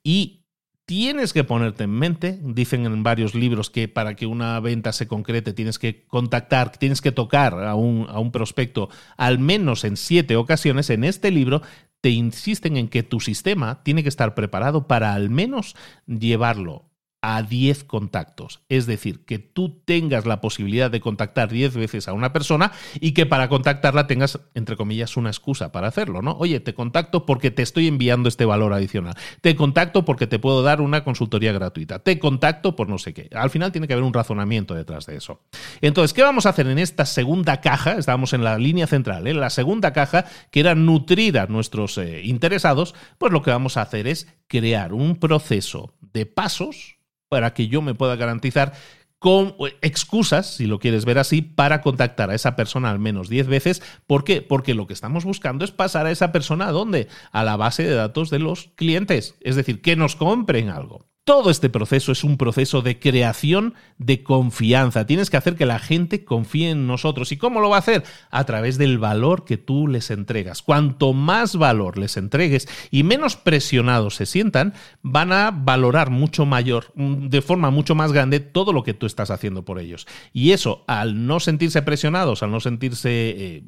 [0.02, 0.40] y
[0.84, 5.06] tienes que ponerte en mente, dicen en varios libros que para que una venta se
[5.06, 9.96] concrete tienes que contactar, tienes que tocar a un, a un prospecto al menos en
[9.96, 10.90] siete ocasiones.
[10.90, 11.62] En este libro
[12.00, 16.89] te insisten en que tu sistema tiene que estar preparado para al menos llevarlo
[17.22, 18.62] a 10 contactos.
[18.68, 23.12] Es decir, que tú tengas la posibilidad de contactar 10 veces a una persona y
[23.12, 26.32] que para contactarla tengas, entre comillas, una excusa para hacerlo, ¿no?
[26.38, 29.14] Oye, te contacto porque te estoy enviando este valor adicional.
[29.42, 31.98] Te contacto porque te puedo dar una consultoría gratuita.
[31.98, 33.28] Te contacto por no sé qué.
[33.34, 35.42] Al final tiene que haber un razonamiento detrás de eso.
[35.82, 37.92] Entonces, ¿qué vamos a hacer en esta segunda caja?
[37.92, 39.40] Estábamos en la línea central, en ¿eh?
[39.40, 42.94] la segunda caja que era nutrir a nuestros eh, interesados.
[43.18, 47.00] Pues lo que vamos a hacer es crear un proceso de pasos
[47.30, 48.74] para que yo me pueda garantizar
[49.20, 53.48] con excusas, si lo quieres ver así, para contactar a esa persona al menos 10
[53.48, 53.82] veces.
[54.06, 54.42] ¿Por qué?
[54.42, 57.06] Porque lo que estamos buscando es pasar a esa persona a dónde?
[57.30, 59.36] A la base de datos de los clientes.
[59.40, 61.09] Es decir, que nos compren algo.
[61.24, 65.06] Todo este proceso es un proceso de creación de confianza.
[65.06, 67.30] Tienes que hacer que la gente confíe en nosotros.
[67.30, 68.04] ¿Y cómo lo va a hacer?
[68.30, 70.62] A través del valor que tú les entregas.
[70.62, 76.92] Cuanto más valor les entregues y menos presionados se sientan, van a valorar mucho mayor,
[76.94, 80.06] de forma mucho más grande, todo lo que tú estás haciendo por ellos.
[80.32, 83.10] Y eso, al no sentirse presionados, al no sentirse...
[83.10, 83.62] Eh,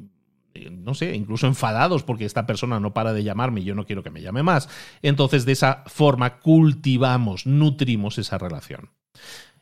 [0.71, 4.03] no sé, incluso enfadados porque esta persona no para de llamarme y yo no quiero
[4.03, 4.69] que me llame más.
[5.01, 8.89] Entonces, de esa forma cultivamos, nutrimos esa relación.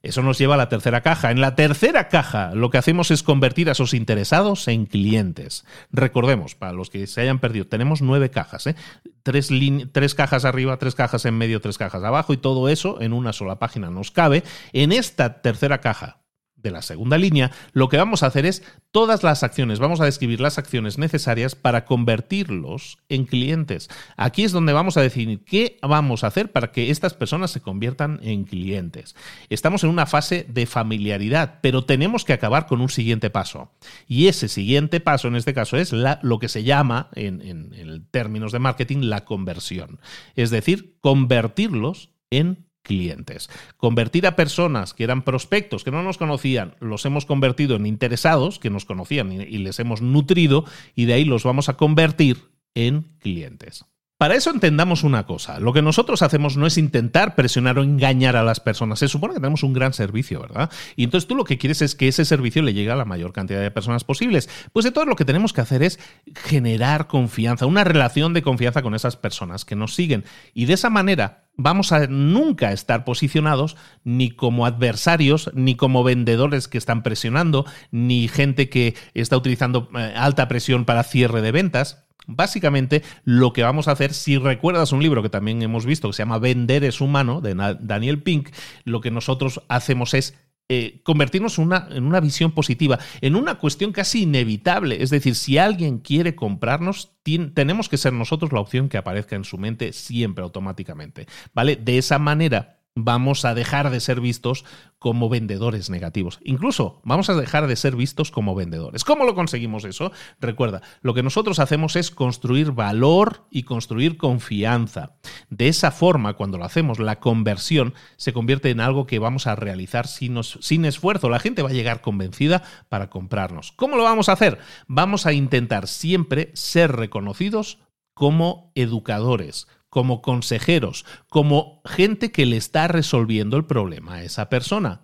[0.04, 1.30] Eso nos lleva a la tercera caja.
[1.30, 5.63] En la tercera caja lo que hacemos es convertir a esos interesados en clientes.
[5.91, 8.65] Recordemos, para los que se hayan perdido, tenemos nueve cajas.
[8.65, 8.75] ¿eh?
[9.21, 9.49] Tres,
[9.91, 13.32] tres, cajas arriba, tres cajas en medio, tres cajas abajo y todo eso en una
[13.32, 14.43] sola página nos cabe.
[14.73, 16.21] En esta tercera caja,
[16.62, 20.06] de la segunda línea, lo que vamos a hacer es todas las acciones, vamos a
[20.06, 23.89] describir las acciones necesarias para convertirlos en clientes.
[24.17, 27.62] Aquí es donde vamos a definir qué vamos a hacer para que estas personas se
[27.62, 29.15] conviertan en clientes.
[29.50, 33.71] Estamos en una fase de familiaridad, pero tenemos que acabar con un siguiente paso.
[34.08, 38.52] Y ese siguiente paso, en este caso, es lo que se llama, en, en términos
[38.52, 40.00] de marketing, la conversión.
[40.36, 43.50] Es decir, convertirlos en clientes.
[43.78, 48.60] Convertir a personas que eran prospectos, que no nos conocían, los hemos convertido en interesados,
[48.60, 50.65] que nos conocían y, les hemos nutrido,
[50.96, 53.86] y de ahí los vamos a convertir en clientes.
[54.22, 58.36] Para eso entendamos una cosa, lo que nosotros hacemos no es intentar presionar o engañar
[58.36, 60.70] a las personas, se supone que tenemos un gran servicio, ¿verdad?
[60.96, 63.34] Y entonces tú lo que quieres es que ese servicio le llegue a la mayor
[63.34, 64.48] cantidad de personas posibles.
[64.74, 66.00] Pues entonces lo que tenemos que hacer es
[66.36, 70.24] generar confianza, una relación de confianza con esas personas que nos siguen.
[70.54, 76.68] Y de esa manera vamos a nunca estar posicionados ni como adversarios, ni como vendedores
[76.68, 82.06] que están presionando, ni gente que está utilizando eh, alta presión para cierre de ventas
[82.28, 86.14] Básicamente, lo que vamos a hacer, si recuerdas un libro que también hemos visto que
[86.14, 88.50] se llama Vender es humano, de Daniel Pink,
[88.84, 90.36] lo que nosotros hacemos es
[90.74, 95.04] eh, convertirnos en una visión positiva, en una cuestión casi inevitable.
[95.04, 97.12] Es decir, si alguien quiere comprarnos,
[97.54, 101.28] tenemos que ser nosotros la opción que aparezca en su mente siempre automáticamente.
[101.54, 101.76] ¿Vale?
[101.76, 104.65] De esa manera vamos a dejar de ser vistos
[104.99, 106.39] como vendedores negativos.
[106.43, 109.04] Incluso vamos a dejar de ser vistos como vendedores.
[109.04, 110.12] ¿Cómo lo conseguimos eso?
[110.39, 115.15] Recuerda, lo que nosotros hacemos es construir valor y construir confianza.
[115.49, 119.56] De esa forma, cuando lo hacemos, la conversión se convierte en algo que vamos a
[119.56, 120.38] realizar sin,
[120.86, 121.30] esfuerzo.
[121.30, 123.71] La gente va a llegar convencida para comprarnos.
[123.71, 124.60] ¿Cómo lo vamos a hacer?
[124.88, 127.80] Vamos a intentar siempre ser reconocidos
[128.13, 135.01] como educadores, como consejeros, como gente que le está resolviendo el problema a esa persona.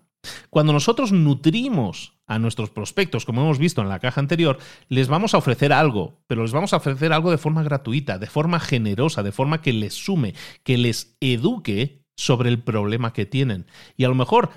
[0.50, 5.34] Cuando nosotros nutrimos a nuestros prospectos, como hemos visto en la caja anterior, les vamos
[5.34, 9.24] a ofrecer algo, pero les vamos a ofrecer algo de forma gratuita, de forma generosa,
[9.24, 13.68] de forma que les sume, que les eduque sobre el problema que tienen.
[13.98, 14.50] Y a lo mejor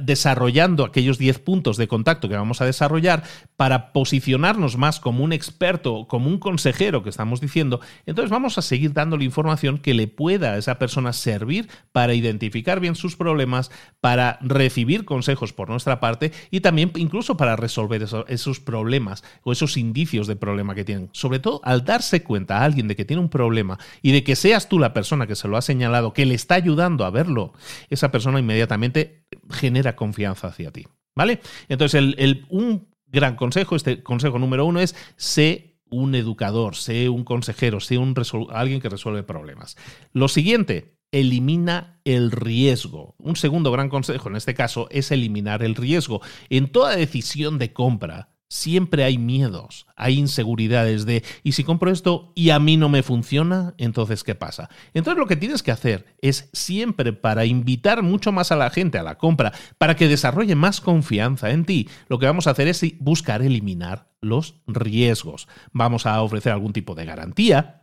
[0.00, 3.22] desarrollando aquellos 10 puntos de contacto que vamos a desarrollar
[3.54, 8.62] para posicionarnos más como un experto, como un consejero que estamos diciendo, entonces vamos a
[8.62, 13.70] seguir dándole información que le pueda a esa persona servir para identificar bien sus problemas,
[14.00, 19.76] para recibir consejos por nuestra parte y también incluso para resolver esos problemas o esos
[19.76, 21.08] indicios de problema que tienen.
[21.12, 24.34] Sobre todo al darse cuenta a alguien de que tiene un problema y de que
[24.34, 27.52] seas tú la persona que se lo ha señalado, que le está ayudando a verlo,
[27.90, 30.86] esa persona inmediatamente genera confianza hacia ti.
[31.14, 31.40] ¿Vale?
[31.68, 37.24] Entonces, el, un gran consejo, este consejo número uno es sé un educador, sé un
[37.24, 38.14] consejero, sé un
[38.50, 39.76] alguien que resuelve problemas.
[40.12, 43.14] Lo siguiente, elimina el riesgo.
[43.18, 46.20] Un segundo gran consejo en este caso es eliminar el riesgo.
[46.50, 52.32] En toda decisión de compra, siempre hay miedos, hay inseguridades de, ¿y si compro esto
[52.34, 53.74] y a mí no me funciona?
[53.78, 54.70] Entonces, ¿qué pasa?
[54.94, 58.98] Entonces lo que tienes que hacer es siempre para invitar mucho más a la gente
[58.98, 62.68] a la compra, para que desarrolle más confianza en ti, lo que vamos a hacer
[62.68, 65.48] es buscar eliminar los riesgos.
[65.72, 67.82] Vamos a ofrecer algún tipo de garantía,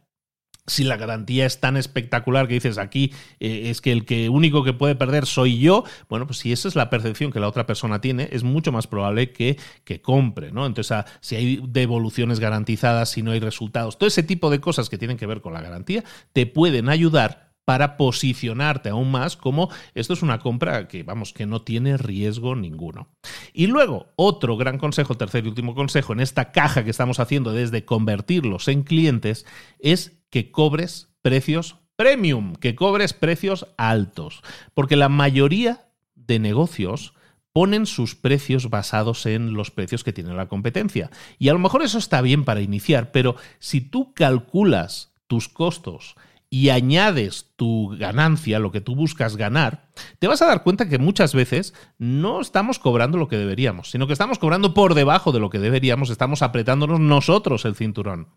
[0.67, 4.63] si la garantía es tan espectacular que dices aquí eh, es que el que único
[4.63, 7.65] que puede perder soy yo, bueno, pues si esa es la percepción que la otra
[7.65, 10.65] persona tiene, es mucho más probable que, que compre, ¿no?
[10.65, 14.89] Entonces, ah, si hay devoluciones garantizadas, si no hay resultados, todo ese tipo de cosas
[14.89, 19.69] que tienen que ver con la garantía, te pueden ayudar para posicionarte aún más como
[19.96, 23.10] esto es una compra que, vamos, que no tiene riesgo ninguno.
[23.54, 27.52] Y luego, otro gran consejo, tercer y último consejo en esta caja que estamos haciendo
[27.52, 29.46] desde convertirlos en clientes
[29.79, 34.42] es que cobres precios premium, que cobres precios altos,
[34.73, 37.13] porque la mayoría de negocios
[37.54, 41.10] ponen sus precios basados en los precios que tiene la competencia.
[41.40, 46.17] Y a lo mejor eso está bien para iniciar, pero si tú calculas tus costos
[46.50, 49.88] y añades tu ganancia, lo que tú buscas ganar,
[50.19, 54.06] te vas a dar cuenta que muchas veces no estamos cobrando lo que deberíamos, sino
[54.06, 58.27] que estamos cobrando por debajo de lo que deberíamos, estamos apretándonos nosotros el cinturón.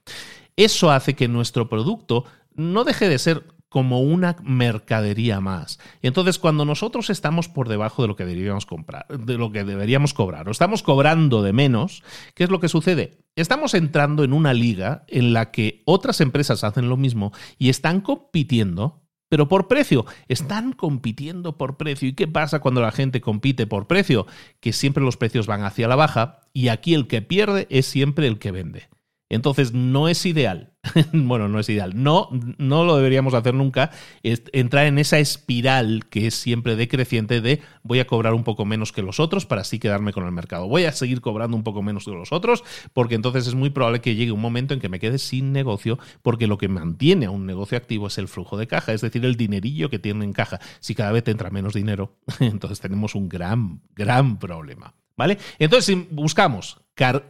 [0.58, 5.78] Eso hace que nuestro producto no deje de ser como una mercadería más.
[6.02, 9.62] Y entonces cuando nosotros estamos por debajo de lo que deberíamos comprar, de lo que
[9.62, 12.02] deberíamos cobrar, o estamos cobrando de menos,
[12.34, 13.20] ¿qué es lo que sucede?
[13.36, 18.00] Estamos entrando en una liga en la que otras empresas hacen lo mismo y están
[18.00, 20.06] compitiendo pero por precio.
[20.26, 22.08] Están compitiendo por precio.
[22.08, 24.26] ¿Y qué pasa cuando la gente compite por precio?
[24.58, 28.26] Que siempre los precios van hacia la baja y aquí el que pierde es siempre
[28.26, 28.88] el que vende.
[29.30, 30.72] Entonces no es ideal.
[31.12, 31.92] bueno, no es ideal.
[32.02, 33.90] No, no lo deberíamos hacer nunca.
[34.22, 38.64] Es entrar en esa espiral que es siempre decreciente de voy a cobrar un poco
[38.64, 40.66] menos que los otros para así quedarme con el mercado.
[40.66, 44.00] Voy a seguir cobrando un poco menos que los otros porque entonces es muy probable
[44.00, 47.30] que llegue un momento en que me quede sin negocio porque lo que mantiene a
[47.30, 50.32] un negocio activo es el flujo de caja, es decir, el dinerillo que tiene en
[50.32, 50.58] caja.
[50.80, 54.94] Si cada vez te entra menos dinero, entonces tenemos un gran, gran problema.
[55.16, 55.36] ¿Vale?
[55.58, 56.80] Entonces, si buscamos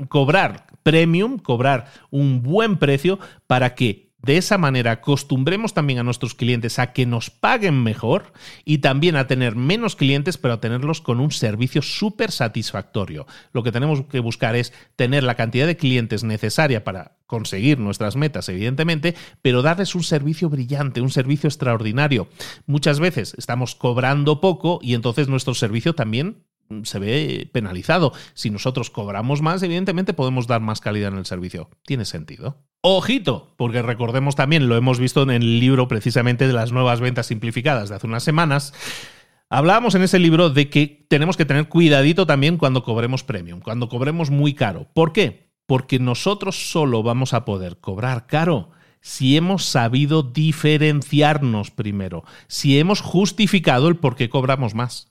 [0.09, 6.35] cobrar premium, cobrar un buen precio para que de esa manera acostumbremos también a nuestros
[6.35, 8.33] clientes a que nos paguen mejor
[8.65, 13.27] y también a tener menos clientes, pero a tenerlos con un servicio súper satisfactorio.
[13.53, 18.17] Lo que tenemos que buscar es tener la cantidad de clientes necesaria para conseguir nuestras
[18.17, 22.29] metas, evidentemente, pero darles un servicio brillante, un servicio extraordinario.
[22.67, 26.48] Muchas veces estamos cobrando poco y entonces nuestro servicio también
[26.83, 28.13] se ve penalizado.
[28.35, 31.71] Si nosotros cobramos más, evidentemente podemos dar más calidad en el servicio.
[31.85, 32.57] Tiene sentido.
[32.81, 37.27] Ojito, porque recordemos también, lo hemos visto en el libro precisamente de las nuevas ventas
[37.27, 38.73] simplificadas de hace unas semanas.
[39.51, 43.89] Hablábamos en ese libro de que tenemos que tener cuidadito también cuando cobremos premium, cuando
[43.89, 44.87] cobremos muy caro.
[44.95, 45.51] ¿Por qué?
[45.67, 53.01] Porque nosotros solo vamos a poder cobrar caro si hemos sabido diferenciarnos primero, si hemos
[53.01, 55.11] justificado el por qué cobramos más.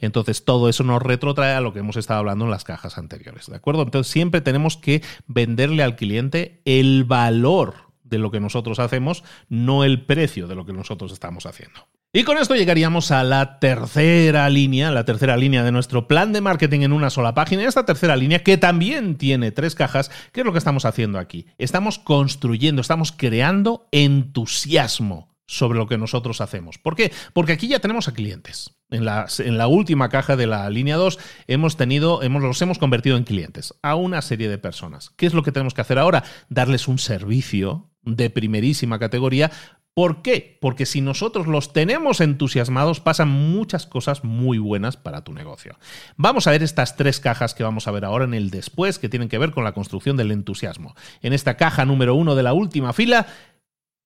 [0.00, 3.46] Entonces, todo eso nos retrotrae a lo que hemos estado hablando en las cajas anteriores,
[3.46, 3.82] ¿de acuerdo?
[3.82, 9.84] Entonces, siempre tenemos que venderle al cliente el valor de lo que nosotros hacemos, no
[9.84, 11.86] el precio de lo que nosotros estamos haciendo.
[12.12, 16.40] Y con esto llegaríamos a la tercera línea, la tercera línea de nuestro plan de
[16.40, 17.62] marketing en una sola página.
[17.62, 21.46] Esta tercera línea, que también tiene tres cajas, ¿qué es lo que estamos haciendo aquí?
[21.56, 26.78] Estamos construyendo, estamos creando entusiasmo sobre lo que nosotros hacemos.
[26.78, 27.12] ¿Por qué?
[27.32, 28.76] Porque aquí ya tenemos a clientes.
[28.90, 33.24] En la, última caja de la línea 2 hemos tenido, hemos, los hemos convertido en
[33.24, 35.10] clientes a una serie de personas.
[35.16, 36.22] ¿Qué es lo que tenemos que hacer ahora?
[36.48, 39.50] Darles un servicio de primerísima categoría
[39.92, 40.56] ¿Por qué?
[40.60, 45.76] Porque si nosotros los tenemos entusiasmados, pasan muchas cosas muy buenas para tu negocio.
[46.16, 49.08] Vamos a ver estas tres cajas que vamos a ver ahora en el después, que
[49.08, 50.94] tienen que ver con la construcción del entusiasmo.
[51.22, 53.26] En esta caja número uno de la última fila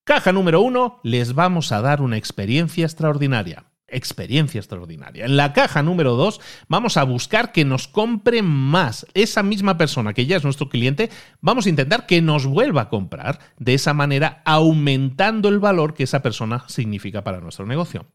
[0.07, 5.25] Caja número uno, les vamos a dar una experiencia extraordinaria experiencia extraordinaria.
[5.25, 9.07] En la caja número 2 vamos a buscar que nos compre más.
[9.15, 11.11] Esa misma persona que ya es nuestro cliente,
[11.41, 16.05] vamos a intentar que nos vuelva a comprar, de esa manera aumentando el valor que
[16.05, 18.07] esa persona significa para nuestro negocio.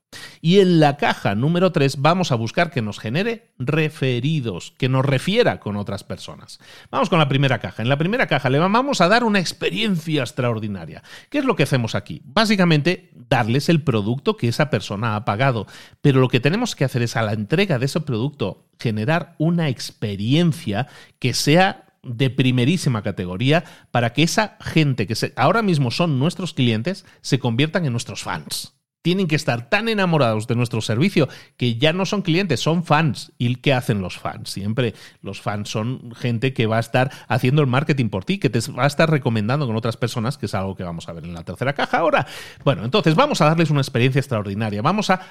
[0.41, 5.05] Y en la caja número 3 vamos a buscar que nos genere referidos, que nos
[5.05, 6.59] refiera con otras personas.
[6.89, 7.83] Vamos con la primera caja.
[7.83, 11.03] En la primera caja le vamos a dar una experiencia extraordinaria.
[11.29, 12.21] ¿Qué es lo que hacemos aquí?
[12.25, 15.58] Básicamente darles el producto que esa persona ha pagado
[16.01, 19.69] pero lo que tenemos que hacer es a la entrega de ese producto generar una
[19.69, 20.87] experiencia
[21.19, 27.05] que sea de primerísima categoría para que esa gente que ahora mismo son nuestros clientes
[27.21, 28.78] se conviertan en nuestros fans.
[29.01, 33.31] Tienen que estar tan enamorados de nuestro servicio que ya no son clientes, son fans.
[33.37, 34.49] ¿Y qué hacen los fans?
[34.49, 38.49] Siempre los fans son gente que va a estar haciendo el marketing por ti, que
[38.49, 41.23] te va a estar recomendando con otras personas, que es algo que vamos a ver
[41.23, 42.27] en la tercera caja ahora.
[42.63, 44.81] Bueno, entonces vamos a darles una experiencia extraordinaria.
[44.81, 45.21] Vamos a,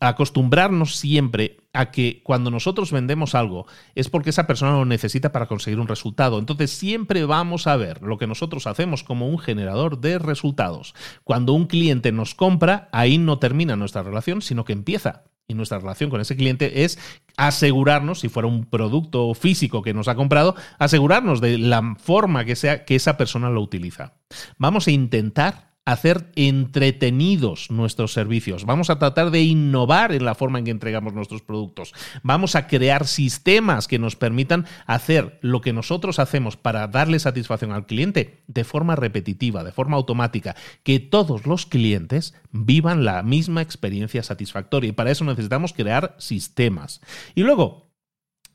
[0.00, 5.46] acostumbrarnos siempre a que cuando nosotros vendemos algo es porque esa persona lo necesita para
[5.46, 6.40] conseguir un resultado.
[6.40, 10.92] Entonces siempre vamos a ver lo que nosotros hacemos como un generador de resultados.
[11.22, 15.22] Cuando un cliente nos compra, ahí no termina nuestra relación, sino que empieza.
[15.46, 16.98] Y nuestra relación con ese cliente es
[17.36, 22.56] asegurarnos, si fuera un producto físico que nos ha comprado, asegurarnos de la forma que
[22.56, 24.14] sea que esa persona lo utiliza.
[24.58, 30.58] Vamos a intentar hacer entretenidos nuestros servicios, vamos a tratar de innovar en la forma
[30.58, 35.72] en que entregamos nuestros productos, vamos a crear sistemas que nos permitan hacer lo que
[35.72, 41.46] nosotros hacemos para darle satisfacción al cliente de forma repetitiva, de forma automática, que todos
[41.46, 44.90] los clientes vivan la misma experiencia satisfactoria.
[44.90, 47.00] Y para eso necesitamos crear sistemas.
[47.34, 47.88] Y luego,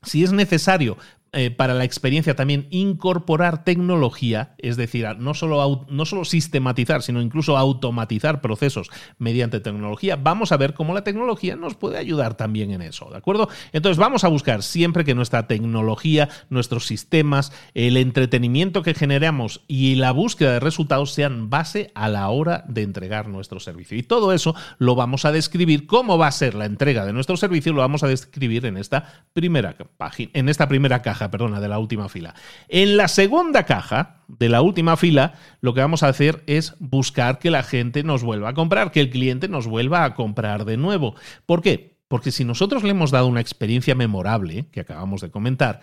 [0.04, 0.98] si es necesario
[1.34, 7.20] eh, para la experiencia también incorporar tecnología, es decir, no solo, no solo sistematizar, sino
[7.20, 12.70] incluso automatizar procesos mediante tecnología, vamos a ver cómo la tecnología nos puede ayudar también
[12.70, 13.48] en eso, ¿de acuerdo?
[13.72, 19.96] Entonces vamos a buscar siempre que nuestra tecnología, nuestros sistemas, el entretenimiento que generamos y
[19.96, 23.98] la búsqueda de resultados sean base a la hora de entregar nuestro servicio.
[23.98, 27.36] Y todo eso lo vamos a describir, cómo va a ser la entrega de nuestro
[27.36, 31.68] servicio, lo vamos a describir en esta primera página, en esta primera caja perdona, de
[31.68, 32.34] la última fila.
[32.68, 37.38] En la segunda caja de la última fila, lo que vamos a hacer es buscar
[37.38, 40.76] que la gente nos vuelva a comprar, que el cliente nos vuelva a comprar de
[40.76, 41.14] nuevo.
[41.46, 41.98] ¿Por qué?
[42.08, 45.80] Porque si nosotros le hemos dado una experiencia memorable, que acabamos de comentar,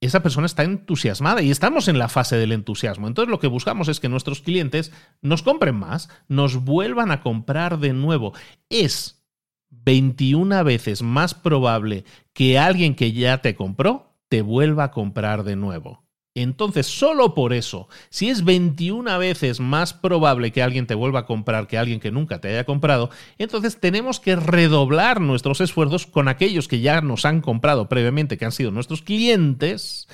[0.00, 3.06] esa persona está entusiasmada y estamos en la fase del entusiasmo.
[3.06, 7.78] Entonces lo que buscamos es que nuestros clientes nos compren más, nos vuelvan a comprar
[7.78, 8.32] de nuevo.
[8.70, 9.22] Es
[9.70, 15.56] 21 veces más probable que alguien que ya te compró te vuelva a comprar de
[15.56, 16.04] nuevo.
[16.34, 21.26] Entonces, solo por eso, si es 21 veces más probable que alguien te vuelva a
[21.26, 26.28] comprar que alguien que nunca te haya comprado, entonces tenemos que redoblar nuestros esfuerzos con
[26.28, 30.06] aquellos que ya nos han comprado previamente, que han sido nuestros clientes,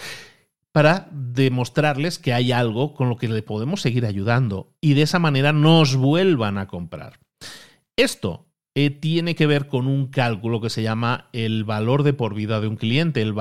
[0.72, 5.18] para demostrarles que hay algo con lo que le podemos seguir ayudando y de esa
[5.18, 7.18] manera nos vuelvan a comprar.
[7.96, 8.45] Esto
[8.78, 12.60] eh, tiene que ver con un cálculo que se llama el valor de por vida
[12.60, 13.34] de un cliente, el,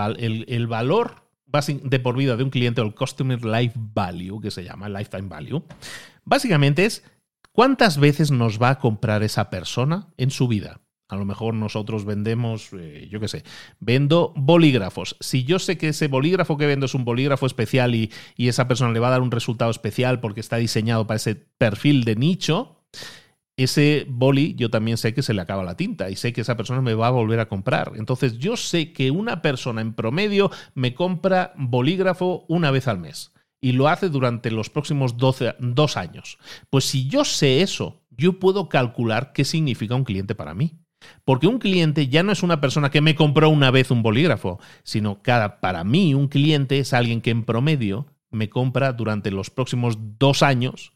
[0.48, 1.24] el, valor
[1.84, 5.28] de por vida de un cliente o el Customer Life Value, que se llama Lifetime
[5.28, 5.62] Value.
[6.24, 7.04] Básicamente es
[7.52, 10.80] cuántas veces nos va a comprar esa persona en su vida.
[11.10, 13.44] A lo mejor nosotros vendemos, eh, yo qué sé,
[13.82, 15.18] vendo bolígrafos.
[15.20, 18.70] Si yo sé que ese bolígrafo que vendo es un bolígrafo especial y, y esa
[18.70, 22.16] persona le va a dar un resultado especial porque está diseñado para ese perfil de
[22.16, 22.86] nicho,
[23.58, 26.58] ese boli yo también sé que se le acaba la tinta y sé que esa
[26.58, 27.94] persona me va a volver a comprar.
[27.96, 33.34] Entonces yo sé que una persona en promedio me compra bolígrafo una vez al mes
[33.62, 36.38] y lo hace durante los próximos 12, dos años.
[36.70, 40.80] Pues si yo sé eso, yo puedo calcular qué significa un cliente para mí.
[41.24, 44.60] Porque un cliente ya no es una persona que me compró una vez un bolígrafo,
[44.84, 49.50] sino cada, para mí un cliente es alguien que en promedio me compra durante los
[49.50, 50.95] próximos dos años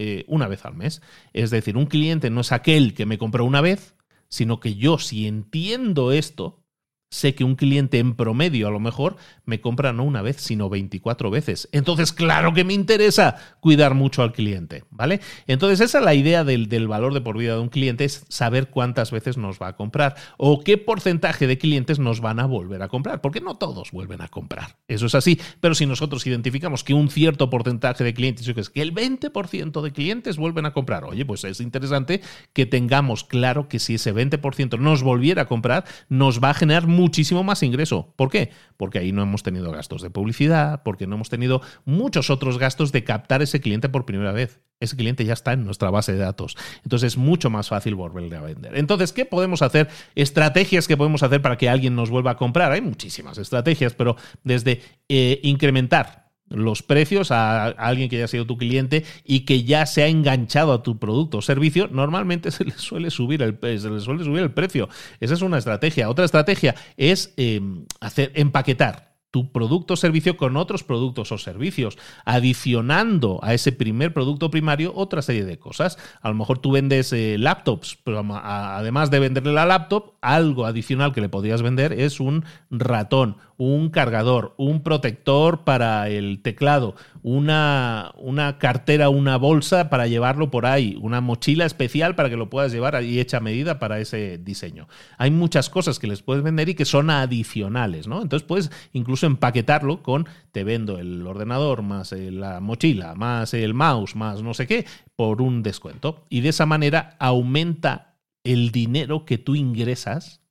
[0.00, 1.02] eh, una vez al mes.
[1.32, 3.96] Es decir, un cliente no es aquel que me compró una vez,
[4.28, 6.62] sino que yo si entiendo esto,
[7.10, 10.68] sé que un cliente en promedio a lo mejor me compra no una vez, sino
[10.68, 11.68] 24 veces.
[11.72, 15.20] Entonces, claro que me interesa cuidar mucho al cliente, ¿vale?
[15.46, 18.24] Entonces, esa es la idea del, del, valor de por vida de un cliente, es
[18.28, 22.46] saber cuántas veces nos va a comprar o qué porcentaje de clientes nos van a
[22.46, 24.76] volver a comprar, porque no todos vuelven a comprar.
[24.86, 28.82] Eso es así, pero si nosotros identificamos que un cierto porcentaje de clientes, es que
[28.82, 32.20] el 20% de clientes vuelven a comprar, oye, pues es interesante
[32.52, 36.86] que tengamos claro que si ese 20% nos volviera a comprar, nos va a generar
[36.98, 38.12] muchísimo más ingreso.
[38.16, 38.50] ¿Por qué?
[38.76, 42.90] Porque ahí no hemos tenido gastos de publicidad, porque no hemos tenido muchos otros gastos
[42.90, 44.60] de captar ese cliente por primera vez.
[44.80, 46.56] Ese cliente ya está en nuestra base de datos.
[46.82, 48.76] Entonces es mucho más fácil volverle a vender.
[48.76, 49.88] Entonces, ¿qué podemos hacer?
[50.14, 52.72] Estrategias que podemos hacer para que alguien nos vuelva a comprar.
[52.72, 58.46] Hay muchísimas estrategias, pero desde eh, incrementar los precios a alguien que ya ha sido
[58.46, 62.64] tu cliente y que ya se ha enganchado a tu producto o servicio, normalmente se
[62.64, 64.88] le suele subir el, se le suele subir el precio.
[65.20, 66.08] Esa es una estrategia.
[66.08, 71.98] Otra estrategia es em, hacer empaquetar tu producto o servicio con otros productos o servicios,
[72.24, 75.98] adicionando a ese primer producto primario otra serie de cosas.
[76.22, 81.12] A lo mejor tú vendes eh, laptops, pero además de venderle la laptop, algo adicional
[81.12, 88.12] que le podrías vender es un ratón un cargador, un protector para el teclado, una,
[88.16, 92.72] una cartera, una bolsa para llevarlo por ahí, una mochila especial para que lo puedas
[92.72, 94.86] llevar ahí hecha medida para ese diseño.
[95.18, 98.22] Hay muchas cosas que les puedes vender y que son adicionales, ¿no?
[98.22, 104.14] Entonces puedes incluso empaquetarlo con te vendo el ordenador más la mochila, más el mouse,
[104.14, 104.86] más no sé qué,
[105.16, 106.24] por un descuento.
[106.28, 110.42] Y de esa manera aumenta el dinero que tú ingresas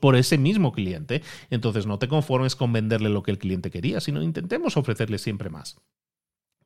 [0.00, 1.22] por ese mismo cliente.
[1.50, 5.50] Entonces no te conformes con venderle lo que el cliente quería, sino intentemos ofrecerle siempre
[5.50, 5.76] más.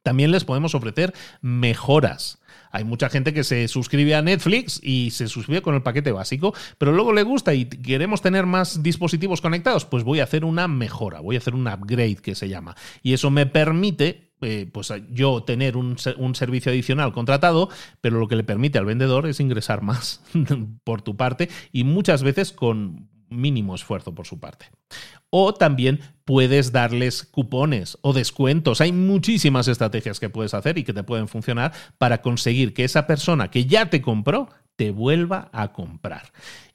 [0.05, 2.39] También les podemos ofrecer mejoras.
[2.71, 6.53] Hay mucha gente que se suscribe a Netflix y se suscribe con el paquete básico,
[6.77, 10.69] pero luego le gusta y queremos tener más dispositivos conectados, pues voy a hacer una
[10.69, 12.77] mejora, voy a hacer un upgrade que se llama.
[13.03, 17.68] Y eso me permite eh, pues yo tener un, un, servicio adicional contratado,
[18.01, 20.22] pero lo que le permite al vendedor es ingresar más
[20.84, 24.66] por tu parte y muchas veces con mínimo esfuerzo por su parte.
[25.30, 28.80] O también puedes darles cupones o descuentos.
[28.80, 33.07] Hay muchísimas estrategias que puedes hacer y que te pueden funcionar para conseguir que esa
[33.07, 36.32] persona que ya te compró te vuelva a comprar.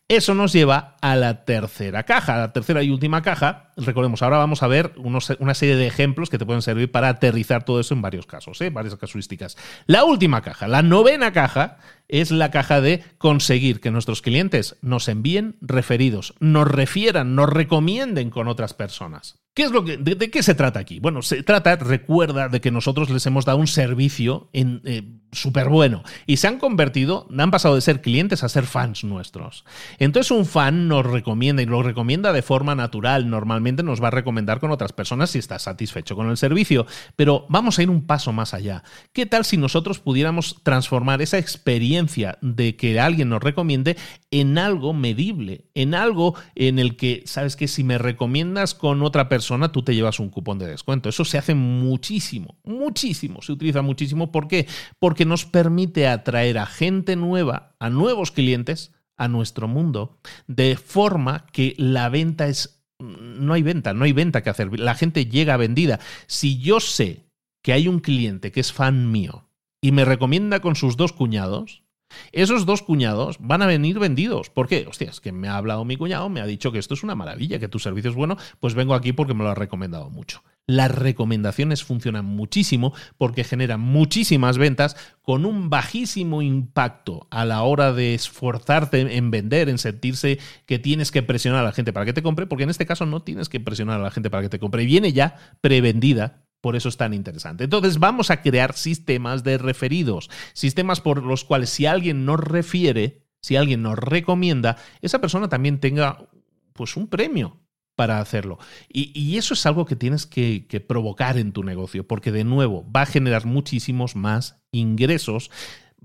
[0.09, 3.71] Eso nos lleva a la tercera caja, la tercera y última caja.
[3.77, 7.63] Recordemos, ahora vamos a ver una serie de ejemplos que te pueden servir para aterrizar
[7.63, 8.71] todo eso en varios casos, ¿eh?
[8.71, 9.55] varias casuísticas.
[9.85, 15.07] La última caja, la novena caja, es la caja de conseguir que nuestros clientes nos
[15.09, 19.37] envíen referidos, nos refieran, nos recomienden con otras personas.
[19.59, 21.01] ¿Qué es lo que, de, qué se trata aquí?
[21.01, 25.03] Bueno, se trata, recuerda, de que nosotros les hemos dado un servicio eh,
[25.33, 29.65] súper bueno y se han convertido, han pasado de ser clientes a ser fans nuestros.
[29.97, 33.29] Entonces un fan nos recomienda y lo recomienda de forma natural.
[33.29, 36.85] Normalmente nos va a recomendar con otras personas si está satisfecho con el servicio.
[37.17, 38.83] Pero vamos a ir un paso más allá.
[39.11, 43.97] ¿Qué tal si nosotros pudiéramos transformar esa experiencia de que alguien nos recomiende
[44.31, 49.27] en algo medible, en algo en el que, sabes que si me recomiendas con otra
[49.27, 51.09] persona, tú te llevas un cupón de descuento.
[51.09, 54.31] Eso se hace muchísimo, muchísimo, se utiliza muchísimo.
[54.31, 54.67] ¿Por qué?
[54.99, 61.45] Porque nos permite atraer a gente nueva, a nuevos clientes, a nuestro mundo, de forma
[61.51, 62.83] que la venta es...
[62.99, 64.77] No hay venta, no hay venta que hacer.
[64.77, 65.99] La gente llega vendida.
[66.27, 67.29] Si yo sé
[67.63, 69.49] que hay un cliente que es fan mío
[69.81, 71.83] y me recomienda con sus dos cuñados,
[72.31, 74.49] esos dos cuñados van a venir vendidos.
[74.49, 74.85] ¿Por qué?
[74.87, 77.15] Hostia, es que me ha hablado mi cuñado, me ha dicho que esto es una
[77.15, 80.43] maravilla, que tu servicio es bueno, pues vengo aquí porque me lo ha recomendado mucho.
[80.69, 87.91] Las recomendaciones funcionan muchísimo porque generan muchísimas ventas con un bajísimo impacto a la hora
[87.91, 90.37] de esforzarte en vender, en sentirse
[90.67, 93.07] que tienes que presionar a la gente para que te compre, porque en este caso
[93.07, 94.85] no tienes que presionar a la gente para que te compre.
[94.85, 97.63] Viene ya prevendida por eso es tan interesante.
[97.63, 103.23] Entonces vamos a crear sistemas de referidos, sistemas por los cuales si alguien nos refiere,
[103.41, 106.29] si alguien nos recomienda, esa persona también tenga
[106.73, 107.57] pues un premio
[107.95, 108.59] para hacerlo.
[108.87, 112.89] Y, eso es algo que tienes que, que provocar en tu negocio, porque de nuevo
[112.89, 115.51] va a generar muchísimos más ingresos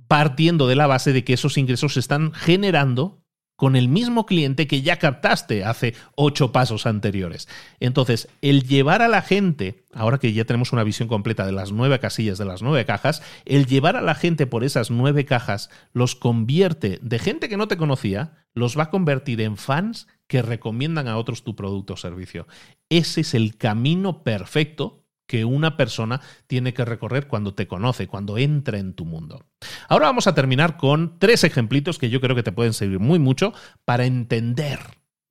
[0.08, 3.23] partiendo de la base de que esos ingresos se están generando
[3.56, 7.48] con el mismo cliente que ya captaste hace ocho pasos anteriores.
[7.80, 11.72] Entonces, el llevar a la gente, ahora que ya tenemos una visión completa de las
[11.72, 15.70] nueve casillas, de las nueve cajas, el llevar a la gente por esas nueve cajas
[15.92, 20.42] los convierte de gente que no te conocía, los va a convertir en fans que
[20.42, 22.46] recomiendan a otros tu producto o servicio.
[22.88, 28.38] Ese es el camino perfecto que una persona tiene que recorrer cuando te conoce, cuando
[28.38, 29.44] entra en tu mundo.
[29.88, 33.18] Ahora vamos a terminar con tres ejemplitos que yo creo que te pueden servir muy
[33.18, 33.52] mucho
[33.84, 34.80] para entender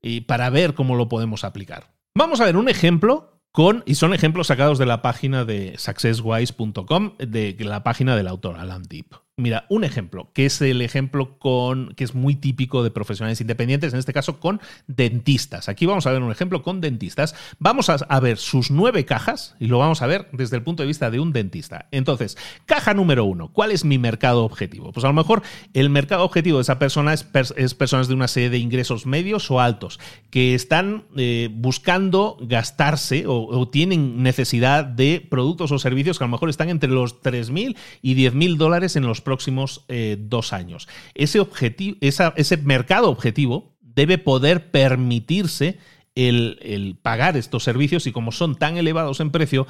[0.02, 1.94] y para ver cómo lo podemos aplicar.
[2.16, 7.18] Vamos a ver un ejemplo con, y son ejemplos sacados de la página de successwise.com,
[7.18, 9.23] de la página del autor Alan Deep.
[9.36, 13.92] Mira, un ejemplo, que es el ejemplo con que es muy típico de profesionales independientes,
[13.92, 15.70] en este caso con dentistas.
[15.70, 17.34] Aquí vamos a ver un ejemplo con dentistas.
[17.58, 20.88] Vamos a, ver sus nueve cajas y lo vamos a ver desde el punto de
[20.88, 21.88] vista de un dentista.
[21.90, 24.92] Entonces, caja número uno, ¿cuál es mi mercado objetivo?
[24.92, 25.42] Pues a lo mejor
[25.74, 27.24] el mercado objetivo de esa persona es,
[27.74, 33.68] personas de una serie de ingresos medios o altos que están eh, buscando gastarse o,
[33.68, 38.16] tienen necesidad de productos o servicios que a lo mejor están entre los 3.000 y
[38.16, 40.88] 10.000 dólares en los próximos eh, dos años.
[41.16, 45.80] Ese, objetivo, ese mercado objetivo debe poder permitirse
[46.16, 49.66] el, el pagar estos servicios y como son tan elevados en precio,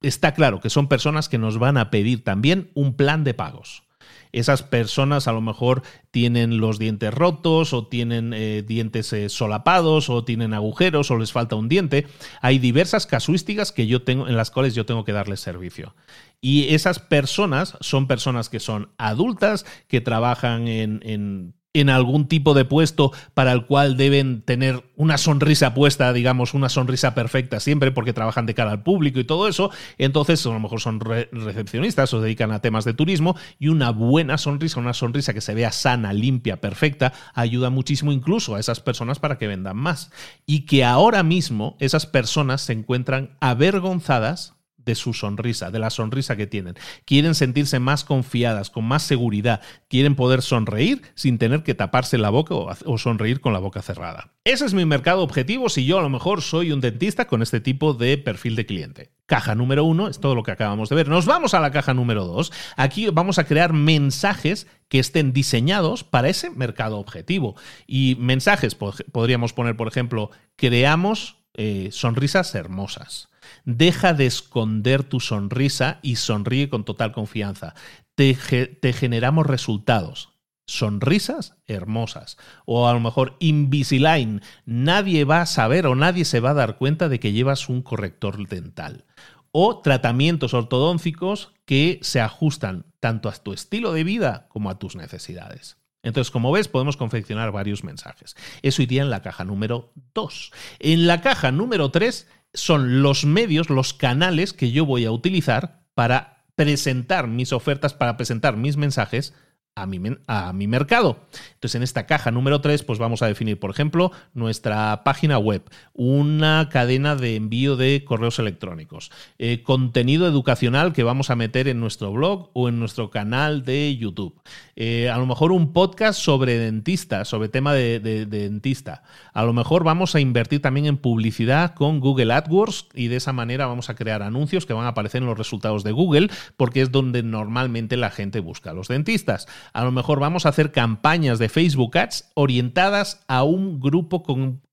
[0.00, 3.87] está claro que son personas que nos van a pedir también un plan de pagos
[4.32, 10.10] esas personas a lo mejor tienen los dientes rotos o tienen eh, dientes eh, solapados
[10.10, 12.06] o tienen agujeros o les falta un diente.
[12.40, 15.94] Hay diversas casuísticas que yo tengo, en las cuales yo tengo que darles servicio.
[16.40, 21.57] Y esas personas son personas que son adultas, que trabajan en, en
[21.88, 27.14] algún tipo de puesto para el cual deben tener una sonrisa puesta, digamos, una sonrisa
[27.14, 30.80] perfecta siempre porque trabajan de cara al público y todo eso, entonces a lo mejor
[30.80, 35.34] son recepcionistas o se dedican a temas de turismo y una buena sonrisa, una sonrisa
[35.34, 39.76] que se vea sana, limpia, perfecta, ayuda muchísimo incluso a esas personas para que vendan
[39.76, 40.10] más.
[40.46, 44.57] Y que ahora mismo esas personas se encuentran avergonzadas
[44.88, 46.74] de su sonrisa, de la sonrisa que tienen.
[47.04, 49.60] Quieren sentirse más confiadas, con más seguridad.
[49.88, 54.32] Quieren poder sonreír sin tener que taparse la boca o, sonreír con la boca cerrada.
[54.44, 57.60] Ese es mi mercado objetivo si yo a lo mejor soy un dentista con este
[57.60, 59.10] tipo de perfil de cliente.
[59.26, 61.08] Caja número uno es todo lo que acabamos de ver.
[61.08, 62.50] Nos vamos a la caja número dos.
[62.76, 67.56] Aquí vamos a crear mensajes que estén diseñados para ese mercado objetivo.
[67.86, 73.28] Y mensajes, podríamos poner, por ejemplo, creamos eh, sonrisas hermosas.
[73.64, 77.74] Deja de esconder tu sonrisa y sonríe con total confianza.
[78.14, 80.30] Te, generamos resultados.
[80.66, 82.36] Sonrisas hermosas.
[82.66, 84.42] O a lo mejor Invisalign.
[84.66, 87.82] Nadie va a saber o nadie se va a dar cuenta de que llevas un
[87.82, 89.04] corrector dental.
[89.50, 94.96] O tratamientos ortodóncicos que se ajustan tanto a tu estilo de vida como a tus
[94.96, 95.78] necesidades.
[96.02, 98.36] Entonces, como ves, podemos confeccionar varios mensajes.
[98.62, 100.52] Eso iría en la caja número 2.
[100.78, 105.82] En la caja número 3 son los medios, los canales que yo voy a utilizar
[105.94, 109.34] para presentar mis ofertas, para presentar mis mensajes
[109.82, 111.18] a mi, a mi, mercado.
[111.54, 115.62] Entonces, en esta caja número 3, pues vamos a definir, por ejemplo, nuestra página web,
[115.94, 121.80] una cadena de envío de correos electrónicos, eh, contenido educacional que vamos a meter en
[121.80, 124.40] nuestro blog o en nuestro canal de YouTube,
[124.76, 129.02] eh, a lo mejor un podcast sobre dentista, sobre tema de, dentista.
[129.32, 133.32] A lo mejor vamos a invertir también en publicidad con Google AdWords y de esa
[133.32, 136.82] manera vamos a crear anuncios que van a aparecer en los resultados de Google porque
[136.82, 139.46] es donde normalmente la gente busca a los dentistas.
[139.72, 144.22] A lo mejor vamos a hacer campañas de Facebook Ads orientadas a un grupo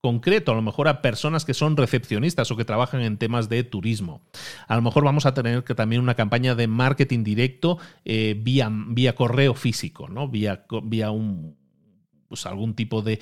[0.01, 3.63] concreto, a lo mejor a personas que son recepcionistas o que trabajan en temas de
[3.63, 4.21] turismo.
[4.67, 8.69] A lo mejor vamos a tener que también una campaña de marketing directo eh, vía,
[8.71, 10.07] vía correo físico.
[10.07, 10.27] ¿no?
[10.27, 11.55] Vía, vía un,
[12.27, 13.19] pues algún tipo de,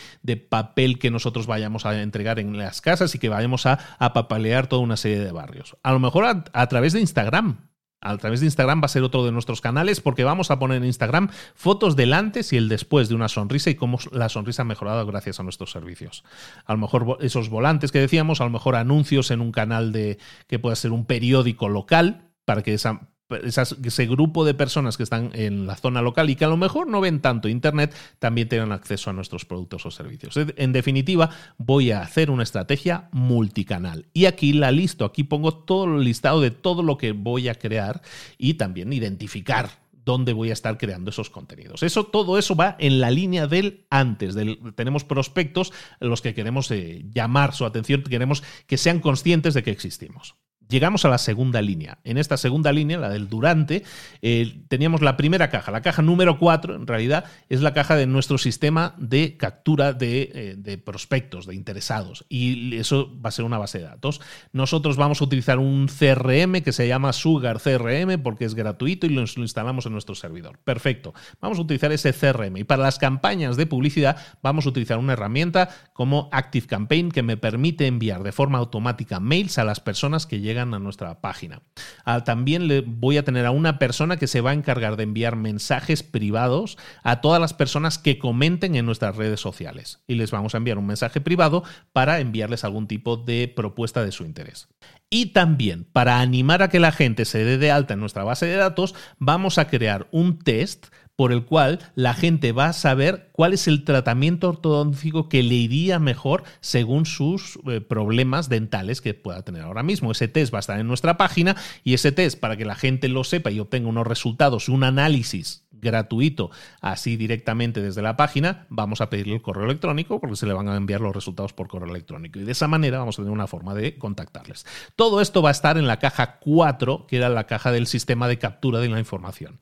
[0.49, 3.79] papel que nosotros vayamos a entregar en las casas y que vayamos a,
[4.13, 5.77] papalear toda una serie de barrios.
[5.83, 7.69] A lo mejor a, través de Instagram.
[8.03, 10.77] A través de Instagram va a ser otro de nuestros canales porque vamos a poner
[10.77, 14.63] en Instagram fotos del antes y el después de una sonrisa y cómo la sonrisa
[14.63, 16.23] ha mejorado gracias a nuestros servicios.
[16.65, 20.17] A lo mejor esos volantes que decíamos, a lo mejor anuncios en un canal de
[20.47, 25.31] que pueda ser un periódico local para que esa ese grupo de personas que están
[25.33, 28.71] en la zona local y que a lo mejor no ven tanto Internet, también tengan
[28.71, 30.35] acceso a nuestros productos o servicios.
[30.57, 34.05] En definitiva, voy a hacer una estrategia multicanal.
[34.13, 37.55] Y aquí la listo, aquí pongo todo el listado de todo lo que voy a
[37.55, 38.01] crear
[38.37, 41.83] y también identificar dónde voy a estar creando esos contenidos.
[41.83, 44.35] Eso, todo eso va en la línea del antes.
[44.35, 49.63] Del, tenemos prospectos los que queremos eh, llamar su atención, queremos que sean conscientes de
[49.63, 50.35] que existimos.
[50.73, 51.99] Llegamos a la segunda línea.
[52.03, 53.83] En esta segunda línea, la del durante,
[54.23, 55.69] eh, teníamos la primera caja.
[55.69, 60.57] La caja número 4, en realidad, es la caja de nuestro sistema de captura de,
[60.65, 62.25] eh, prospectos, de interesados.
[62.27, 64.19] Y eso va a ser una base de datos.
[64.51, 69.09] Nosotros vamos a utilizar un CRM que se llama Sugar CRM porque es gratuito y
[69.09, 70.57] lo instalamos en nuestro servidor.
[70.63, 71.13] Perfecto.
[71.39, 72.57] Vamos a utilizar ese CRM.
[72.57, 77.21] Y para las campañas de publicidad, vamos a utilizar una herramienta como Active Campaign que
[77.21, 81.61] me permite enviar de forma automática mails a las personas que llegan a nuestra página.
[82.05, 85.03] Ah, también le voy a tener a una persona que se va a encargar de
[85.03, 90.03] enviar mensajes privados a todas las personas que comenten en nuestras redes sociales.
[90.07, 94.11] Y les vamos a enviar un mensaje privado para enviarles algún tipo de propuesta de
[94.11, 94.67] su interés.
[95.09, 98.45] Y también para animar a que la gente se dé de alta en nuestra base
[98.45, 100.87] de datos, vamos a crear un test
[101.23, 105.55] por el cual la gente va a saber cuál es el tratamiento ortodóntico que le
[105.55, 110.11] iría mejor según sus eh, problemas dentales que pueda tener ahora mismo.
[110.11, 111.55] Ese test va a estar en nuestra página
[111.85, 115.62] y ese test, para que la gente lo sepa y obtenga unos resultados, un análisis
[115.83, 116.49] gratuito,
[116.81, 120.67] así directamente desde la página, vamos a pedirle el correo electrónico porque se le van
[120.67, 122.39] a enviar los resultados por correo electrónico.
[122.39, 124.65] Y de esa manera vamos a tener una forma de contactarles.
[124.95, 128.27] Todo esto va a estar en la caja 4, que era la caja del sistema
[128.27, 129.59] de captura de la información.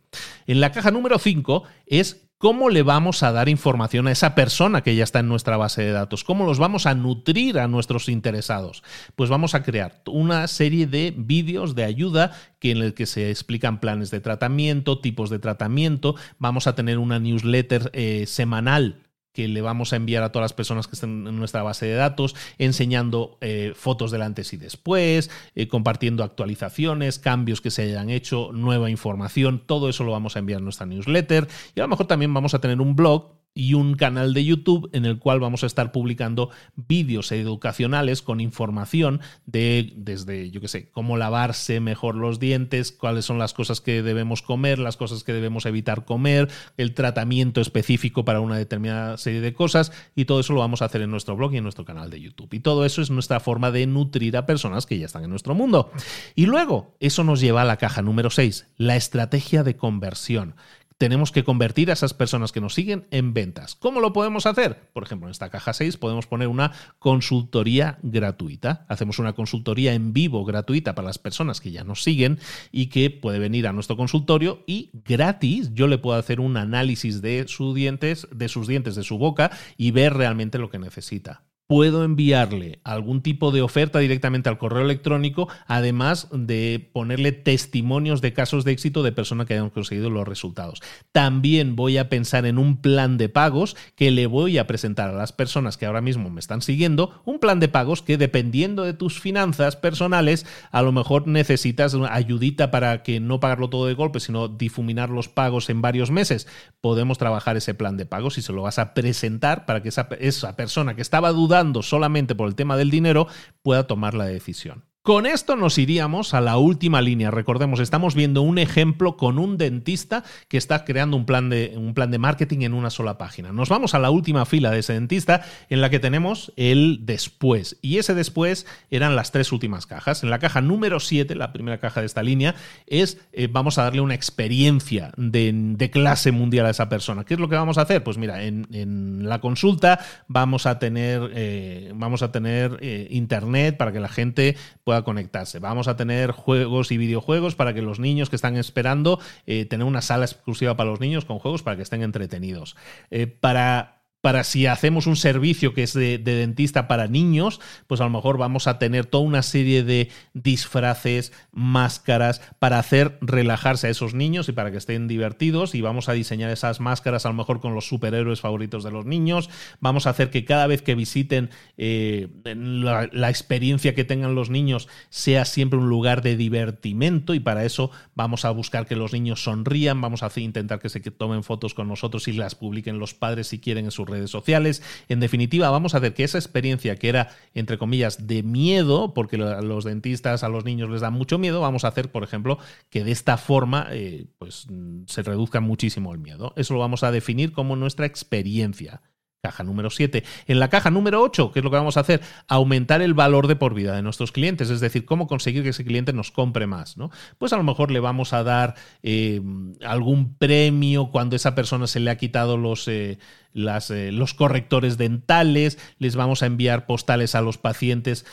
[0.47, 4.81] En la caja número 5 es ¿Cómo le vamos a dar información a esa persona
[4.81, 6.23] que ya está en nuestra base de datos?
[6.23, 8.81] ¿Cómo los vamos a nutrir a nuestros interesados?
[9.15, 13.29] Pues vamos a crear una serie de vídeos de ayuda que en el que se
[13.29, 16.15] explican planes de tratamiento, tipos de tratamiento.
[16.39, 19.03] Vamos a tener una newsletter eh, semanal
[19.33, 21.95] que le vamos a enviar a todas las personas que estén en nuestra base de
[21.95, 28.09] datos, enseñando eh, fotos del antes y después, eh, compartiendo actualizaciones, cambios que se hayan
[28.09, 31.47] hecho, nueva información, todo eso lo vamos a enviar a nuestra newsletter.
[31.75, 34.89] Y a lo mejor también vamos a tener un blog y un canal de YouTube
[34.93, 40.67] en el cual vamos a estar publicando vídeos educacionales con información de desde, yo qué
[40.67, 45.23] sé, cómo lavarse mejor los dientes, cuáles son las cosas que debemos comer, las cosas
[45.23, 50.39] que debemos evitar comer, el tratamiento específico para una determinada serie de cosas y todo
[50.39, 52.53] eso lo vamos a hacer en nuestro blog y en nuestro canal de YouTube.
[52.53, 55.55] Y todo eso es nuestra forma de nutrir a personas que ya están en nuestro
[55.55, 55.91] mundo.
[56.35, 60.55] Y luego, eso nos lleva a la caja número 6, la estrategia de conversión
[61.01, 63.73] tenemos que convertir a esas personas que nos siguen en ventas.
[63.73, 64.91] ¿Cómo lo podemos hacer?
[64.93, 68.85] Por ejemplo, en esta caja 6 podemos poner una consultoría gratuita.
[68.87, 72.37] Hacemos una consultoría en vivo gratuita para las personas que ya nos siguen
[72.71, 77.23] y que puede venir a nuestro consultorio y gratis yo le puedo hacer un análisis
[77.23, 81.41] de sus dientes, de sus dientes, de su boca y ver realmente lo que necesita
[81.71, 88.33] puedo enviarle algún tipo de oferta directamente al correo electrónico, además de ponerle testimonios de
[88.33, 90.81] casos de éxito de personas que hayan conseguido los resultados.
[91.13, 95.13] También voy a pensar en un plan de pagos que le voy a presentar a
[95.13, 98.91] las personas que ahora mismo me están siguiendo, un plan de pagos que dependiendo de
[98.91, 104.19] tus finanzas personales, a lo mejor necesitas ayudita para que no pagarlo todo de golpe,
[104.19, 106.49] sino difuminar los pagos en varios meses.
[106.81, 110.55] Podemos trabajar ese plan de pagos y se lo vas a presentar para que esa
[110.57, 113.27] persona que estaba dudando solamente por el tema del dinero
[113.61, 114.85] pueda tomar la decisión.
[115.03, 117.31] Con esto nos iríamos a la última línea.
[117.31, 121.95] Recordemos, estamos viendo un ejemplo con un dentista que está creando un plan, de, un
[121.95, 123.51] plan de marketing en una sola página.
[123.51, 127.79] Nos vamos a la última fila de ese dentista en la que tenemos el después.
[127.81, 130.21] Y ese después eran las tres últimas cajas.
[130.21, 132.53] En la caja número 7, la primera caja de esta línea,
[132.85, 137.23] es eh, vamos a darle una experiencia de, clase mundial a esa persona.
[137.23, 138.03] ¿Qué es lo que vamos a hacer?
[138.03, 143.91] Pues mira, en, la consulta vamos a tener, eh, vamos a tener eh, internet para
[143.91, 145.59] que la gente pueda pueda conectarse.
[145.59, 149.87] Vamos a tener juegos y videojuegos para que los niños que están esperando eh, tener
[149.87, 152.75] una sala exclusiva para los niños con juegos para que estén entretenidos.
[153.09, 158.03] Eh, para para si hacemos un servicio que es de, dentista para niños, pues a
[158.03, 163.89] lo mejor vamos a tener toda una serie de disfraces, máscaras, para hacer relajarse a
[163.89, 165.73] esos niños y para que estén divertidos.
[165.73, 169.05] Y vamos a diseñar esas máscaras a lo mejor con los superhéroes favoritos de los
[169.05, 169.49] niños.
[169.79, 174.87] Vamos a hacer que cada vez que visiten eh, la, experiencia que tengan los niños
[175.09, 179.43] sea siempre un lugar de divertimento y para eso vamos a buscar que los niños
[179.43, 183.47] sonrían, vamos a intentar que se tomen fotos con nosotros y las publiquen los padres
[183.47, 184.83] si quieren en su redes sociales.
[185.09, 189.37] En definitiva, vamos a hacer que esa experiencia que era, entre comillas, de miedo, porque
[189.37, 192.59] a los dentistas, a los niños les da mucho miedo, vamos a hacer, por ejemplo,
[192.89, 194.67] que de esta forma eh, pues,
[195.07, 196.53] se reduzca muchísimo el miedo.
[196.55, 199.01] Eso lo vamos a definir como nuestra experiencia.
[199.41, 200.23] Caja número 7.
[200.45, 202.21] En la caja número 8, ¿qué es lo que vamos a hacer?
[202.47, 205.83] Aumentar el valor de por vida de nuestros clientes, es decir, cómo conseguir que ese
[205.83, 206.95] cliente nos compre más.
[206.95, 207.09] ¿no?
[207.39, 209.41] Pues a lo mejor le vamos a dar eh,
[209.83, 213.17] algún premio cuando esa persona se le ha quitado los, eh,
[213.55, 218.27] eh, los correctores dentales, les vamos a enviar postales a los pacientes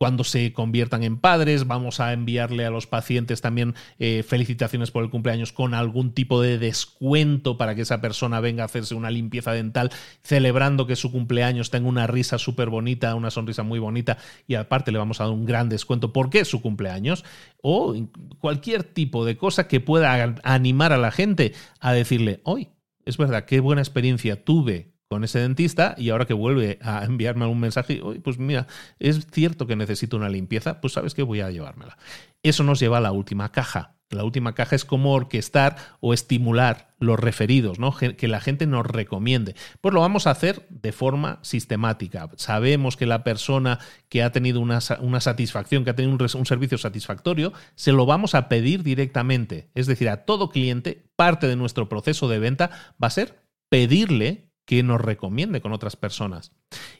[0.00, 1.66] cuando se conviertan en padres.
[1.66, 6.40] Vamos a enviarle a los pacientes también eh, felicitaciones por el cumpleaños con algún tipo
[6.40, 9.90] de descuento para que esa persona venga a hacerse una limpieza dental
[10.22, 14.16] celebrando que su cumpleaños tenga una risa súper bonita, una sonrisa muy bonita
[14.48, 17.22] y aparte le vamos a dar un gran descuento porque es su cumpleaños
[17.60, 17.94] o
[18.38, 22.70] cualquier tipo de cosa que pueda animar a la gente a decirle, hoy,
[23.04, 27.44] es verdad, qué buena experiencia tuve con ese dentista y ahora que vuelve a enviarme
[27.44, 28.68] un mensaje, pues mira,
[29.00, 31.98] es cierto que necesito una limpieza, pues sabes que voy a llevármela.
[32.44, 33.96] Eso nos lleva a la última caja.
[34.10, 37.92] La última caja es cómo orquestar o estimular los referidos, ¿no?
[37.92, 39.56] que la gente nos recomiende.
[39.80, 42.28] Pues lo vamos a hacer de forma sistemática.
[42.36, 47.52] Sabemos que la persona que ha tenido una, satisfacción, que ha tenido un servicio satisfactorio,
[47.74, 49.70] se lo vamos a pedir directamente.
[49.74, 52.70] Es decir, a todo cliente, parte de nuestro proceso de venta
[53.02, 56.52] va a ser pedirle que nos recomiende con otras personas.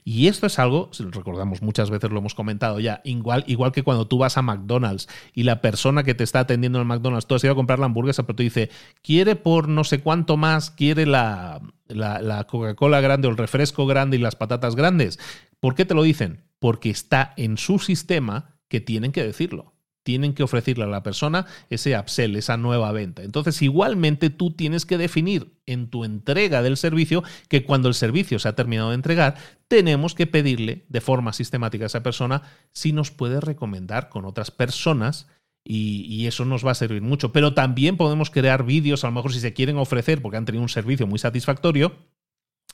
[0.03, 4.07] Y esto es algo, recordamos muchas veces, lo hemos comentado ya, igual, igual que cuando
[4.07, 7.35] tú vas a McDonald's y la persona que te está atendiendo en el McDonald's, tú
[7.35, 8.69] has ido a comprar la hamburguesa, pero te dice,
[9.01, 13.85] quiere por no sé cuánto más, quiere la, la, la Coca-Cola grande o el refresco
[13.85, 15.17] grande y las patatas grandes.
[15.61, 16.43] ¿Por qué te lo dicen?
[16.59, 19.70] Porque está en su sistema que tienen que decirlo
[20.03, 23.23] tienen que ofrecerle a la persona ese upsell, esa nueva venta.
[23.23, 28.39] Entonces, igualmente tú tienes que definir en tu entrega del servicio que cuando el servicio
[28.39, 29.35] se ha terminado de entregar,
[29.67, 32.43] tenemos que pedirle de forma sistemática a esa persona
[32.73, 35.27] si nos puede recomendar con otras personas
[35.63, 37.31] y, eso nos va a servir mucho.
[37.31, 40.63] Pero también podemos crear vídeos, a lo mejor si se quieren ofrecer porque han tenido
[40.63, 41.95] un servicio muy satisfactorio,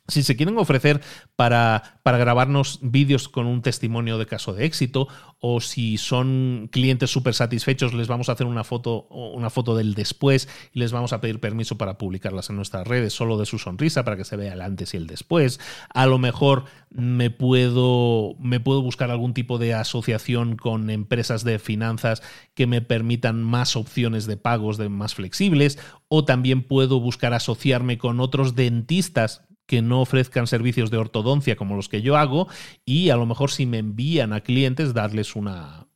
[0.07, 1.01] si se quieren ofrecer
[1.35, 5.07] para, para grabarnos vídeos con un testimonio de caso de éxito,
[5.39, 9.93] o si son clientes súper satisfechos, les vamos a hacer una foto, una foto del
[9.93, 13.59] después y les vamos a pedir permiso para publicarlas en nuestras redes, solo de su
[13.59, 15.59] sonrisa, para que se vea el antes y el después.
[15.93, 21.59] A lo mejor me puedo, me puedo buscar algún tipo de asociación con empresas de
[21.59, 25.77] finanzas que me permitan más opciones de pagos de más flexibles,
[26.07, 31.75] o también puedo buscar asociarme con otros dentistas que no ofrezcan servicios de ortodoncia como
[31.75, 32.47] los que yo hago
[32.85, 35.87] y a lo mejor si me envían a clientes darles una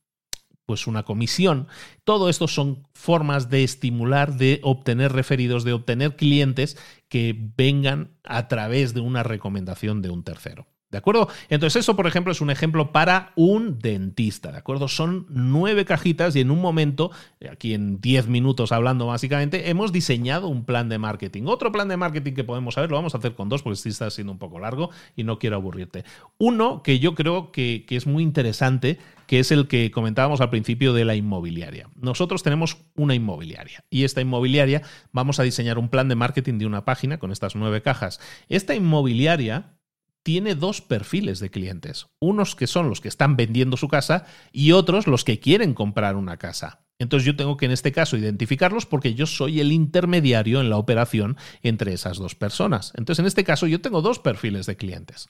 [0.64, 1.66] pues una comisión.
[2.04, 8.48] Todo esto son formas de estimular, de obtener referidos, de obtener clientes que vengan a
[8.48, 10.71] través de una recomendación de un tercero.
[10.92, 11.28] ¿De acuerdo?
[11.48, 14.88] Entonces eso, por ejemplo, es un ejemplo para un dentista, ¿de acuerdo?
[14.88, 17.10] Son nueve cajitas y en un momento,
[17.50, 21.44] aquí en diez minutos hablando básicamente, hemos diseñado un plan de marketing.
[21.46, 23.88] Otro plan de marketing que podemos saber, lo vamos a hacer con dos porque sí
[23.88, 26.04] está siendo un poco largo y no quiero aburrirte.
[26.36, 30.50] Uno que yo creo que, que es muy interesante, que es el que comentábamos al
[30.50, 31.88] principio de la inmobiliaria.
[31.96, 36.66] Nosotros tenemos una inmobiliaria y esta inmobiliaria vamos a diseñar un plan de marketing de
[36.66, 38.20] una página con estas nueve cajas.
[38.50, 39.78] Esta inmobiliaria
[40.22, 42.06] tiene dos perfiles de clientes.
[42.20, 46.16] Unos que son los que están vendiendo su casa y otros los que quieren comprar
[46.16, 46.86] una casa.
[46.98, 50.76] Entonces yo tengo que en este caso identificarlos porque yo soy el intermediario en la
[50.76, 52.92] operación entre esas dos personas.
[52.96, 55.28] Entonces en este caso yo tengo dos perfiles de clientes.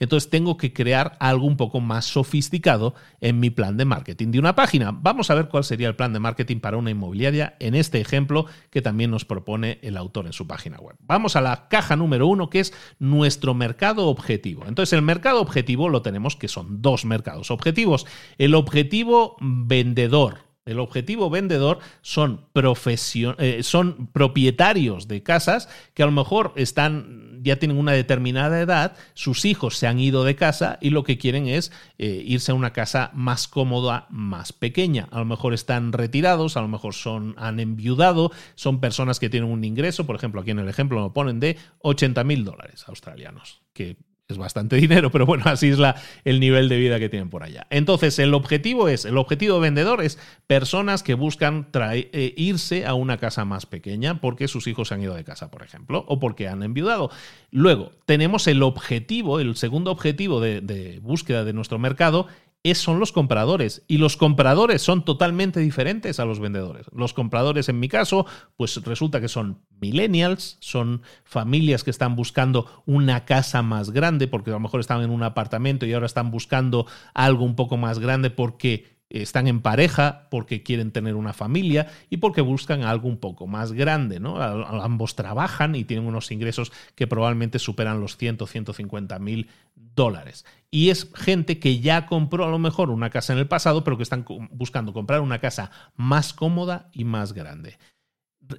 [0.00, 4.38] Entonces tengo que crear algo un poco más sofisticado en mi plan de marketing de
[4.38, 4.92] una página.
[4.92, 8.46] Vamos a ver cuál sería el plan de marketing para una inmobiliaria en este ejemplo
[8.70, 10.96] que también nos propone el autor en su página web.
[11.00, 14.64] Vamos a la caja número uno que es nuestro mercado objetivo.
[14.66, 18.06] Entonces el mercado objetivo lo tenemos que son dos mercados objetivos.
[18.36, 26.12] El objetivo vendedor el objetivo vendedor son, eh, son propietarios de casas que a lo
[26.12, 30.90] mejor están, ya tienen una determinada edad, sus hijos se han ido de casa y
[30.90, 35.08] lo que quieren es eh, irse a una casa más cómoda, más pequeña.
[35.10, 39.50] A lo mejor están retirados, a lo mejor son, han enviudado, son personas que tienen
[39.50, 43.60] un ingreso, por ejemplo, aquí en el ejemplo lo ponen de 80 mil dólares australianos,
[43.74, 43.96] que
[44.28, 47.42] es bastante dinero, pero bueno, así es la, el nivel de vida que tienen por
[47.42, 47.66] allá.
[47.70, 53.18] Entonces, el objetivo es, el objetivo vendedor es personas que buscan eh, irse a una
[53.18, 56.48] casa más pequeña porque sus hijos se han ido de casa, por ejemplo, o porque
[56.48, 57.10] han enviudado.
[57.50, 62.26] Luego, tenemos el objetivo, el segundo objetivo de, de búsqueda de nuestro mercado
[62.72, 63.84] son los compradores.
[63.88, 66.86] Y los compradores son totalmente diferentes a los vendedores.
[66.92, 68.24] Los compradores, en mi caso,
[68.56, 74.50] pues resulta que son millennials, son familias que están buscando una casa más grande, porque
[74.50, 77.98] a lo mejor estaban en un apartamento y ahora están buscando algo un poco más
[77.98, 83.18] grande porque están en pareja porque quieren tener una familia y porque buscan algo un
[83.18, 84.40] poco más grande, ¿no?
[84.40, 90.44] Ambos trabajan y tienen unos ingresos que probablemente superan los 100 o 150 mil dólares.
[90.70, 93.96] Y es gente que ya compró a lo mejor una casa en el pasado, pero
[93.96, 97.78] que están buscando comprar una casa más cómoda y más grande.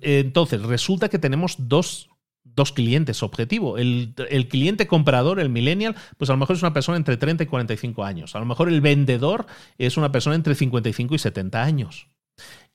[0.01, 2.09] Entonces, resulta que tenemos dos
[2.55, 3.77] dos clientes objetivo.
[3.77, 4.13] El,
[4.49, 8.03] cliente comprador, el millennial, pues a lo mejor es una persona entre 30 y 45
[8.03, 8.35] años.
[8.35, 9.45] A lo mejor el vendedor
[9.77, 12.07] es una persona entre 55 y 70 años.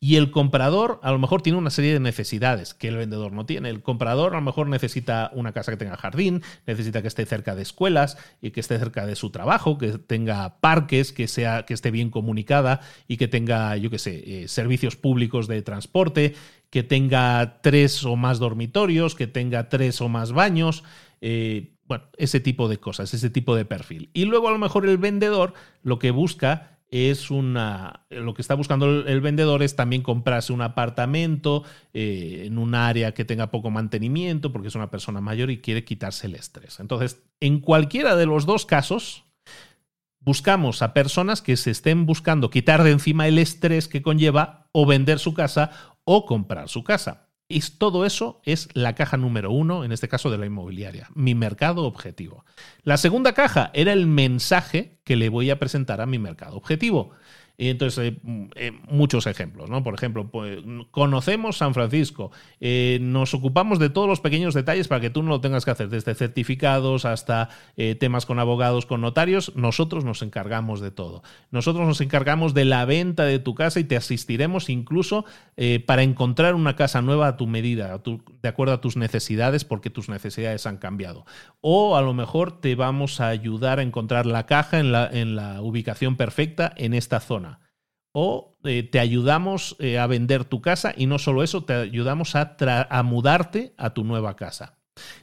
[0.03, 3.45] Y el comprador a lo mejor tiene una serie de necesidades que el vendedor no
[3.45, 3.69] tiene.
[3.69, 7.55] El comprador a lo mejor necesita una casa que tenga jardín, necesita que esté cerca
[7.55, 11.75] de escuelas y que esté cerca de su trabajo, que tenga parques, que, sea, que
[11.75, 16.35] esté bien comunicada y que tenga, yo qué sé, eh, servicios públicos de transporte,
[16.71, 20.85] que tenga tres o más dormitorios, que tenga tres o más baños.
[21.21, 24.11] Eh, bueno, ese tipo de cosas, ese tipo de perfil.
[24.15, 28.07] Y luego a lo mejor el vendedor lo que busca es una.
[28.11, 33.13] Lo que está buscando el vendedor es también comprarse un apartamento eh, en un área
[33.13, 36.81] que tenga poco mantenimiento, porque es una persona mayor y quiere quitarse el estrés.
[36.81, 39.25] Entonces, en cualquiera de los dos casos,
[40.21, 44.87] buscamos a personas que se estén buscando quitar de encima el estrés que conlleva o
[44.87, 45.71] vender su casa
[46.05, 47.29] o comprar su casa.
[47.53, 51.35] Y todo eso es la caja número uno, en este caso de la inmobiliaria, mi
[51.35, 52.45] mercado objetivo.
[52.85, 57.11] La segunda caja era el mensaje que le voy a presentar a mi mercado objetivo.
[57.61, 58.17] Y entonces, eh,
[58.55, 59.83] eh, muchos ejemplos, ¿no?
[59.83, 65.03] Por ejemplo, pues, conocemos San Francisco, eh, nos ocupamos de todos los pequeños detalles para
[65.03, 67.51] que tú no lo tengas que hacer, desde certificados hasta
[67.99, 71.23] temas con abogados, con notarios, nosotros nos encargamos de todo.
[71.51, 75.25] Nosotros nos encargamos de la venta de tu casa y te asistiremos incluso
[75.87, 78.01] para encontrar una casa nueva a tu medida,
[78.43, 81.25] de acuerdo a tus necesidades, porque tus necesidades han cambiado.
[81.61, 85.37] O a lo mejor te vamos a ayudar a encontrar la caja en la, en
[85.37, 87.50] la ubicación perfecta en esta zona
[88.13, 92.35] o eh, te ayudamos eh, a vender tu casa y no solo eso, te ayudamos
[92.37, 92.57] a,
[92.91, 94.77] a, mudarte a tu nueva casa.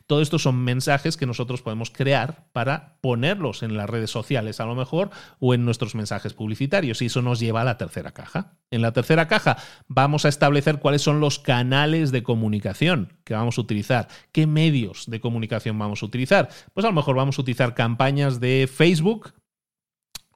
[0.07, 4.65] Todo esto son mensajes que nosotros podemos crear para ponerlos en las redes sociales a
[4.65, 8.57] lo mejor o en nuestros mensajes publicitarios y eso nos lleva a la tercera caja.
[8.71, 9.57] En la tercera caja
[9.87, 15.05] vamos a establecer cuáles son los canales de comunicación que vamos a utilizar, qué medios
[15.07, 16.49] de comunicación vamos a utilizar.
[16.73, 19.33] Pues a lo mejor vamos a utilizar campañas de Facebook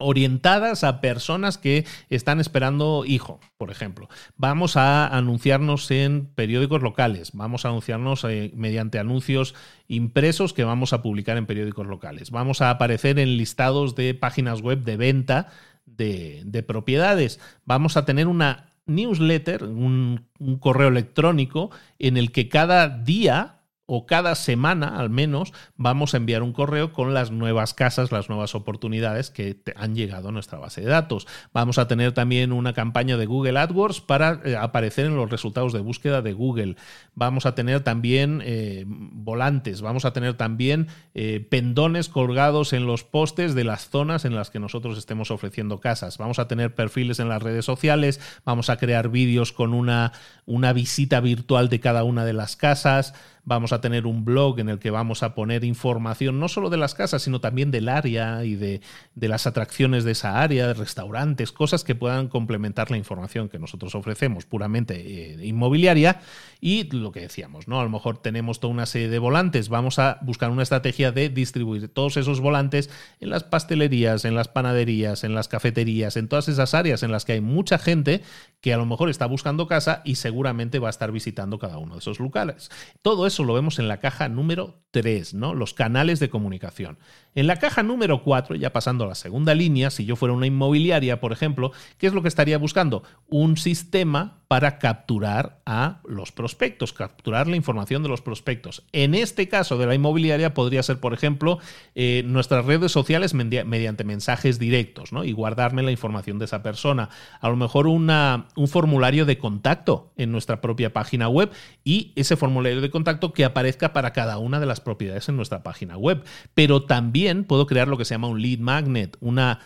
[0.01, 4.09] orientadas a personas que están esperando hijo, por ejemplo.
[4.35, 9.55] Vamos a anunciarnos en periódicos locales, vamos a anunciarnos eh, mediante anuncios
[9.87, 12.31] impresos que vamos a publicar en periódicos locales.
[12.31, 15.47] Vamos a aparecer en listados de páginas web de venta
[15.85, 17.39] de, propiedades.
[17.65, 20.25] Vamos a tener una newsletter, un
[20.59, 23.60] correo electrónico en el que cada día
[23.93, 28.29] o cada semana al menos vamos a enviar un correo con las nuevas casas, las
[28.29, 31.27] nuevas oportunidades que han llegado a nuestra base de datos.
[31.51, 35.73] Vamos a tener también una campaña de Google AdWords para eh, aparecer en los resultados
[35.73, 36.77] de búsqueda de Google.
[37.15, 43.03] Vamos a tener también eh, volantes, vamos a tener también eh, pendones colgados en los
[43.03, 46.17] postes de las zonas en las que nosotros estemos ofreciendo casas.
[46.17, 50.13] Vamos a tener perfiles en las redes sociales, vamos a crear vídeos con una,
[50.45, 53.13] una visita virtual de cada una de las casas
[53.43, 56.77] vamos a tener un blog en el que vamos a poner información no solo de
[56.77, 58.81] las casas, sino también del área y de,
[59.15, 63.95] las atracciones de esa área, de restaurantes, cosas que puedan complementar la información que nosotros
[63.95, 66.21] ofrecemos puramente eh, inmobiliaria.
[66.59, 67.79] Y lo que decíamos, ¿no?
[67.79, 71.29] A lo mejor tenemos toda una serie de volantes, vamos a buscar una estrategia de
[71.29, 72.89] distribuir todos esos volantes
[73.19, 77.25] en las pastelerías, en las panaderías, en las cafeterías, en todas esas áreas en las
[77.25, 78.21] que hay mucha gente
[78.61, 81.95] que a lo mejor está buscando casa y seguramente va a estar visitando cada uno
[81.95, 82.69] de esos locales.
[83.01, 85.53] Todo eso lo vemos en la caja número 3, ¿no?
[85.53, 86.99] Los canales de comunicación.
[87.33, 90.47] En la caja número 4, ya pasando a la segunda línea, si yo fuera una
[90.47, 93.03] inmobiliaria, por ejemplo, ¿qué es lo que estaría buscando?
[93.27, 98.83] Un sistema para capturar a los prospectos, capturar la información de los prospectos.
[98.91, 101.59] En este caso de la inmobiliaria podría ser, por ejemplo,
[101.95, 105.23] eh, nuestras redes sociales mediante mensajes directos, ¿no?
[105.23, 107.07] Y guardarme la información de esa persona.
[107.39, 111.49] A lo mejor una, un formulario de contacto en nuestra propia página web
[111.85, 115.63] y ese formulario de contacto que aparezca para cada una de las propiedades en nuestra
[115.63, 116.25] página web.
[116.55, 119.59] Pero también puedo crear lo que se llama un lead magnet, una,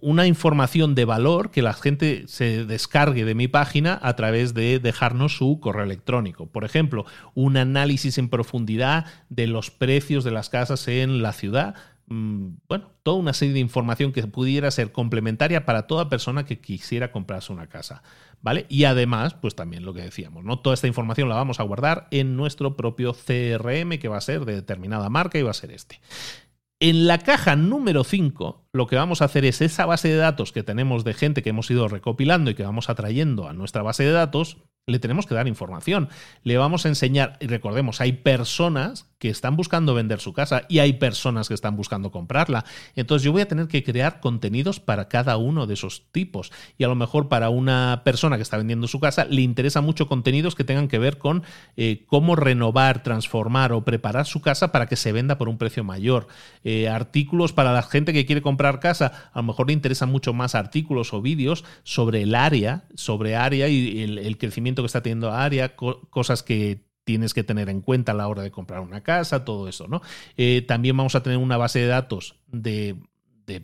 [0.00, 4.78] una información de valor que la gente se descargue de mi página a través de
[4.78, 6.46] dejarnos su correo electrónico.
[6.46, 11.74] Por ejemplo, un análisis en profundidad de los precios de las casas en la ciudad.
[12.06, 16.60] Mm, bueno, toda una serie de información que pudiera ser complementaria para toda persona que
[16.60, 18.02] quisiera comprarse una casa.
[18.42, 18.66] ¿Vale?
[18.68, 20.58] Y además, pues también lo que decíamos, ¿no?
[20.58, 24.44] Toda esta información la vamos a guardar en nuestro propio CRM, que va a ser
[24.44, 25.98] de determinada marca y va a ser este.
[26.80, 30.52] En la caja número 5, lo que vamos a hacer es esa base de datos
[30.52, 34.02] que tenemos de gente que hemos ido recopilando y que vamos atrayendo a nuestra base
[34.02, 36.08] de datos, le tenemos que dar información.
[36.42, 40.80] Le vamos a enseñar, y recordemos, hay personas que están buscando vender su casa y
[40.80, 42.66] hay personas que están buscando comprarla.
[42.94, 46.52] Entonces yo voy a tener que crear contenidos para cada uno de esos tipos.
[46.76, 50.08] Y a lo mejor para una persona que está vendiendo su casa le interesa mucho
[50.08, 51.42] contenidos que tengan que ver con
[51.78, 55.84] eh, cómo renovar, transformar o preparar su casa para que se venda por un precio
[55.84, 56.26] mayor.
[56.62, 60.34] Eh, artículos para la gente que quiere comprar casa, a lo mejor le interesan mucho
[60.34, 65.32] más artículos o vídeos sobre el área, sobre área y el, crecimiento que está teniendo
[65.32, 69.44] área, cosas que tienes que tener en cuenta a la hora de comprar una casa,
[69.44, 70.02] todo eso, ¿no?
[70.36, 72.96] Eh, también vamos a tener una base de datos de,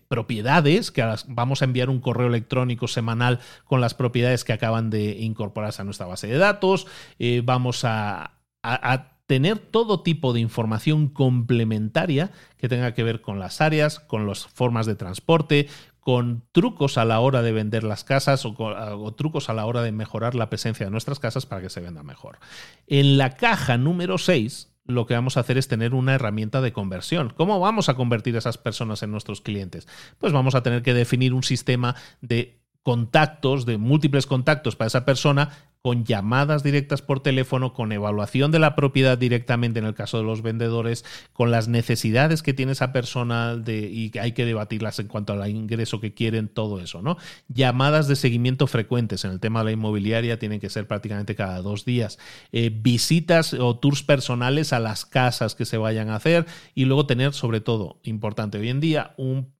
[0.09, 5.13] propiedades, que vamos a enviar un correo electrónico semanal con las propiedades que acaban de
[5.21, 6.87] incorporarse a nuestra base de datos.
[7.19, 8.33] Eh, vamos a,
[8.63, 14.27] a tener todo tipo de información complementaria que tenga que ver con las áreas, con
[14.27, 15.69] las formas de transporte,
[16.01, 19.93] con trucos a la hora de vender las casas o, trucos a la hora de
[19.93, 22.39] mejorar la presencia de nuestras casas para que se venda mejor.
[22.87, 26.73] En la caja número 6 lo que vamos a hacer es tener una herramienta de
[26.73, 27.33] conversión.
[27.37, 29.87] ¿Cómo vamos a convertir a esas personas en nuestros clientes?
[30.19, 35.05] Pues vamos a tener que definir un sistema de contactos, de múltiples contactos para esa
[35.05, 35.51] persona
[35.83, 40.25] con llamadas directas por teléfono, con evaluación de la propiedad directamente en el caso de
[40.25, 45.09] los vendedores, con las necesidades que tiene esa persona de, y hay que debatirlas en
[45.09, 47.17] cuanto al ingreso que quieren, todo eso, ¿no?
[47.49, 51.63] Llamadas de seguimiento frecuentes en el tema de la inmobiliaria tienen que ser prácticamente cada
[51.63, 52.19] dos días.
[52.53, 57.07] Eh, visitas o tours personales a las casas que se vayan a hacer y luego
[57.07, 59.53] tener, sobre todo, importante hoy en día, un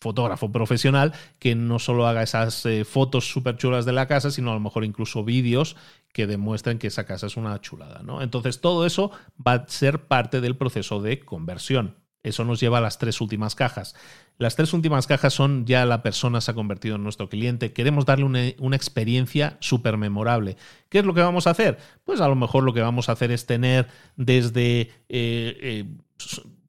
[0.00, 4.50] fotógrafo profesional que no solo haga esas eh, fotos súper chulas de la casa, sino
[4.50, 5.76] a lo mejor incluso vídeos
[6.12, 8.02] que demuestren que esa casa es una chulada.
[8.02, 8.22] ¿no?
[8.22, 9.10] Entonces todo eso
[9.46, 11.96] va a ser parte del proceso de conversión.
[12.22, 13.94] Eso nos lleva a las tres últimas cajas.
[14.36, 17.72] Las tres últimas cajas son ya la persona se ha convertido en nuestro cliente.
[17.72, 20.56] Queremos darle una, experiencia súper memorable.
[20.90, 21.78] ¿Qué es lo que vamos a hacer?
[22.04, 23.86] Pues a lo mejor lo que vamos a hacer es tener
[24.16, 24.80] desde...
[25.08, 25.84] Eh, eh,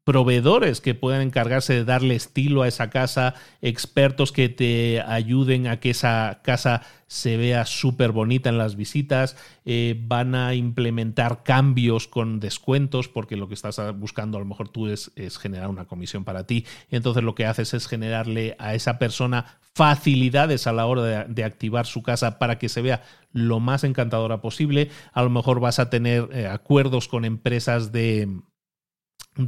[0.03, 5.79] proveedores que puedan encargarse de darle estilo a esa casa, expertos que te ayuden a
[5.79, 9.35] que esa casa se vea súper bonita en las visitas,
[9.65, 14.69] eh, van a implementar cambios con descuentos porque lo que estás buscando a lo mejor
[14.69, 16.65] tú es, generar una comisión para ti.
[16.89, 21.85] entonces lo que haces es generarle a esa persona facilidades a la hora de, activar
[21.85, 24.89] su casa para que se vea lo más encantadora posible.
[25.13, 28.41] A lo mejor vas a tener eh, acuerdos con empresas de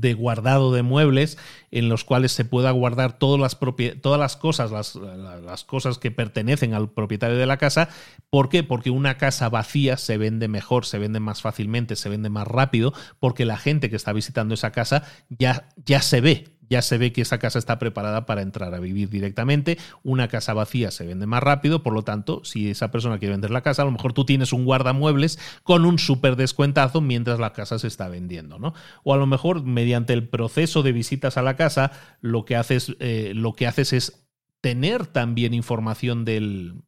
[0.01, 1.37] de guardado de muebles
[1.71, 3.57] en los cuales se pueda guardar todas las,
[4.01, 7.89] todas las cosas, las, las, cosas que pertenecen al propietario de la casa.
[8.29, 8.63] ¿Por qué?
[8.63, 12.93] Porque una casa vacía se vende mejor, se vende más fácilmente, se vende más rápido,
[13.19, 17.13] porque la gente que está visitando esa casa ya, ya se ve, ya se ve
[17.13, 19.77] que esa casa está preparada para entrar a vivir directamente.
[20.01, 23.51] Una casa vacía se vende más rápido, por lo tanto, si esa persona quiere vender
[23.51, 27.53] la casa, a lo mejor tú tienes un guardamuebles con un súper descuentazo mientras la
[27.53, 28.73] casa se está vendiendo, ¿no?
[29.03, 31.91] O a lo mejor mediante el proceso de visitas a la casa,
[32.21, 34.27] lo que haces, eh, lo que haces es
[34.61, 36.81] tener también información del,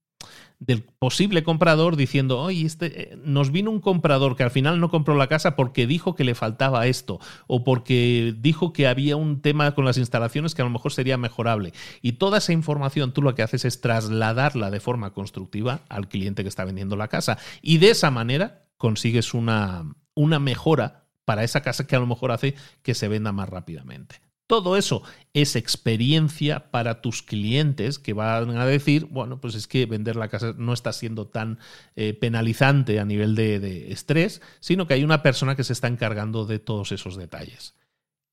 [0.65, 4.89] del posible comprador diciendo, oye, este, eh, nos vino un comprador que al final no
[4.89, 9.41] compró la casa porque dijo que le faltaba esto o porque dijo que había un
[9.41, 11.73] tema con las instalaciones que a lo mejor sería mejorable.
[12.01, 16.43] Y toda esa información tú lo que haces es trasladarla de forma constructiva al cliente
[16.43, 17.37] que está vendiendo la casa.
[17.61, 19.85] Y de esa manera consigues una,
[20.15, 24.21] una mejora para esa casa que a lo mejor hace que se venda más rápidamente.
[24.47, 25.01] Todo eso
[25.33, 30.27] es experiencia para tus clientes que van a decir, bueno, pues es que vender la
[30.27, 31.57] casa no está siendo tan
[31.95, 36.45] eh, penalizante a nivel de, estrés, sino que hay una persona que se está encargando
[36.45, 37.75] de todos esos detalles.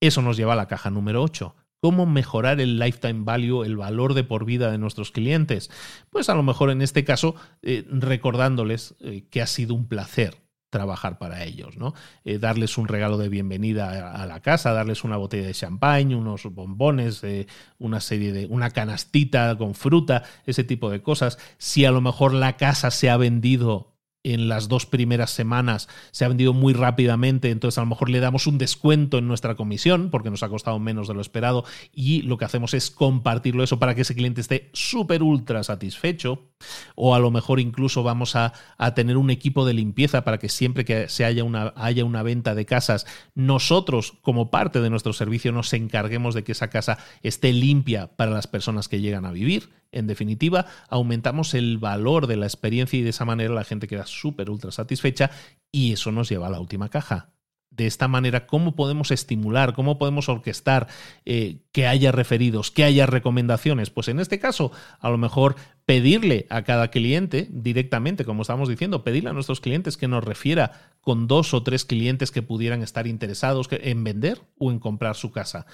[0.01, 4.15] Eso nos lleva a la caja número 8 cómo mejorar el lifetime value, el valor
[4.15, 5.69] de por vida de nuestros clientes.
[6.11, 10.42] Pues a lo mejor en este caso eh, recordándoles eh, que ha sido un placer
[10.73, 11.95] trabajar para ellos, ¿no?
[12.25, 16.45] Eh, darles un regalo de bienvenida a, la casa, darles una botella de champán, unos
[16.47, 17.47] bombones, eh,
[17.79, 21.39] una serie de una canastita con fruta, ese tipo de cosas.
[21.59, 23.92] Si a lo mejor la casa se ha vendido
[24.25, 28.21] en las dos primeras semanas se ha vendido muy rápidamente, entonces a lo mejor le
[28.21, 32.23] damos un descuento en nuestra comisión porque nos ha costado menos de lo esperado y
[32.23, 36.51] lo que hacemos es compartirlo eso para que ese cliente esté súper ultra satisfecho
[36.95, 38.53] o a lo mejor incluso vamos a,
[38.95, 42.55] tener un equipo de limpieza para que siempre que se haya una, haya una venta
[42.55, 47.53] de casas, nosotros como parte de nuestro servicio nos encarguemos de que esa casa esté
[47.53, 52.47] limpia para las personas que llegan a vivir en definitiva, aumentamos el valor de la
[52.47, 55.31] experiencia y de esa manera la gente queda súper ultra satisfecha
[55.71, 57.29] y eso nos lleva a la última caja.
[57.71, 60.89] De esta manera, ¿cómo podemos estimular, cómo podemos orquestar
[61.25, 63.89] eh, que haya referidos, que haya recomendaciones?
[63.89, 65.57] Pues en este caso, a lo mejor
[65.87, 70.93] pedirle a cada cliente directamente, como estamos diciendo, pedirle a nuestros clientes que nos refiera
[71.01, 75.33] con dos o tres clientes que pudieran estar interesados en vender o en comprar su
[75.33, 75.65] casa.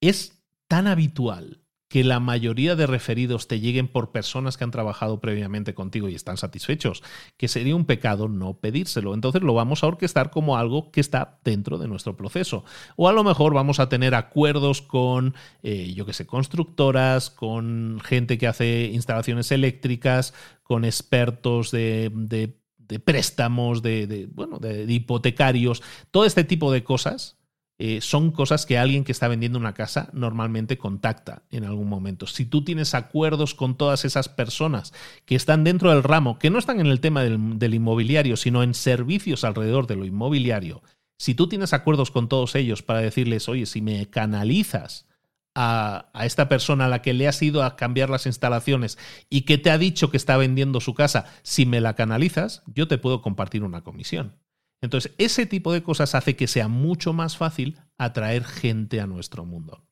[0.00, 5.20] Es tan habitual que la mayoría de referidos te lleguen por personas que han trabajado
[5.20, 7.02] previamente contigo y están satisfechos,
[7.38, 9.14] que sería un pecado no pedírselo.
[9.14, 12.64] Entonces lo vamos a orquestar como algo que está dentro de nuestro proceso.
[12.96, 18.00] O a lo mejor vamos a tener acuerdos con, eh, yo que sé, constructoras, con
[18.04, 22.54] gente que hace instalaciones eléctricas, con expertos de,
[23.02, 27.37] préstamos, de, bueno, de hipotecarios, todo este tipo de cosas
[27.80, 32.26] eh, son cosas que alguien que está vendiendo una casa normalmente contacta en algún momento.
[32.26, 34.92] Si tú tienes acuerdos con todas esas personas
[35.24, 38.74] que están dentro del ramo, que no están en el tema del, inmobiliario, sino en
[38.74, 40.82] servicios alrededor de lo inmobiliario,
[41.18, 45.06] si tú tienes acuerdos con todos ellos para decirles, oye, si me canalizas
[45.54, 48.98] a, a, esta persona a la que le has ido a cambiar las instalaciones
[49.30, 52.88] y que te ha dicho que está vendiendo su casa, si me la canalizas, yo
[52.88, 54.34] te puedo compartir una comisión.
[54.80, 59.44] Entonces, ese tipo de cosas hace que sea mucho más fácil atraer gente a nuestro
[59.44, 59.84] mundo.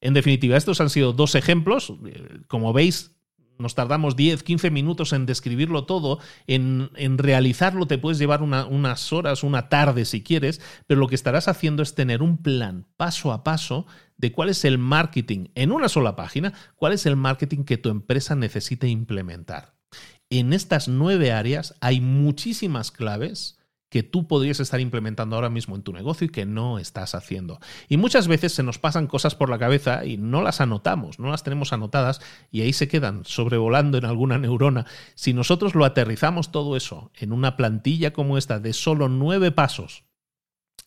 [0.00, 1.92] En definitiva, estos han sido dos ejemplos.
[2.06, 3.14] Eh, como veis,
[3.58, 9.42] nos tardamos 10, 15 minutos en describirlo todo, en, realizarlo te puedes llevar unas horas,
[9.42, 13.44] una tarde si quieres, pero lo que estarás haciendo es tener un plan paso a
[13.44, 13.86] paso
[14.16, 17.88] de cuál es el marketing en una sola página, cuál es el marketing que tu
[17.88, 19.74] empresa necesita implementar.
[20.30, 23.58] En estas nueve áreas hay muchísimas claves
[23.92, 27.60] que tú podrías estar implementando ahora mismo en tu negocio y que no estás haciendo.
[27.90, 31.28] Y muchas veces se nos pasan cosas por la cabeza y no las anotamos, no
[31.28, 34.86] las tenemos anotadas y ahí se quedan sobrevolando en alguna neurona.
[35.14, 40.04] Si nosotros lo aterrizamos todo eso en una plantilla como esta de solo nueve pasos,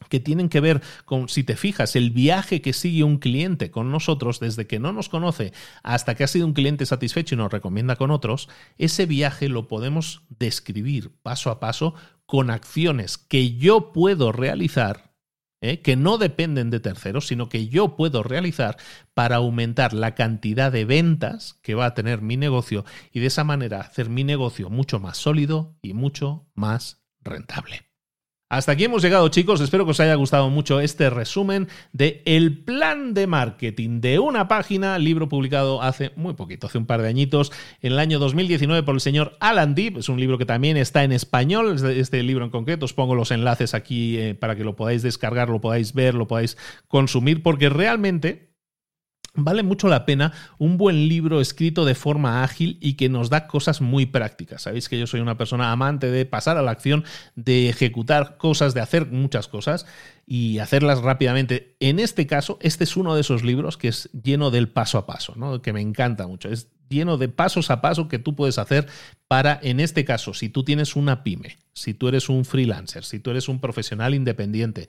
[0.10, 3.92] que tienen que ver con, si te fijas, el viaje que sigue un cliente con
[3.92, 5.54] nosotros desde que no nos conoce
[5.84, 9.68] hasta que ha sido un cliente satisfecho y nos recomienda con otros, ese viaje lo
[9.68, 11.96] podemos describir paso a paso
[12.26, 15.14] con acciones que yo puedo realizar,
[15.62, 15.82] ¿eh?
[15.82, 18.78] que no dependen de terceros, sino que yo puedo realizar
[19.14, 23.44] para aumentar la cantidad de ventas que va a tener mi negocio y de esa
[23.44, 27.95] manera hacer mi negocio mucho más sólido y mucho más rentable.
[28.48, 32.60] Hasta aquí hemos llegado chicos, espero que os haya gustado mucho este resumen de El
[32.60, 37.08] plan de marketing de una página, libro publicado hace muy poquito, hace un par de
[37.08, 37.52] añitos,
[37.82, 41.04] en el año 2019 por el señor Alan Deep, es un libro que también está
[41.04, 44.76] en español, este libro en concreto, os pongo los enlaces aquí eh, para que lo
[44.76, 46.56] podáis descargar, lo podáis ver, lo podáis
[46.88, 48.55] consumir, porque realmente
[49.38, 53.48] Vale mucho la pena un buen libro escrito de forma ágil y que nos da
[53.48, 54.62] cosas muy prácticas.
[54.62, 57.04] Sabéis que yo soy una persona amante de pasar a la acción,
[57.36, 59.86] de ejecutar cosas, de hacer muchas cosas
[60.26, 61.76] y hacerlas rápidamente.
[61.82, 65.06] En este caso, este es uno de esos libros que es lleno del paso a
[65.06, 65.62] paso, ¿no?
[65.62, 66.50] que me encanta mucho.
[66.50, 68.88] Es lleno de pasos a paso que tú puedes hacer
[69.28, 73.20] para, en este caso, si tú tienes una pyme, si tú eres un freelancer, si
[73.20, 74.88] tú eres un profesional independiente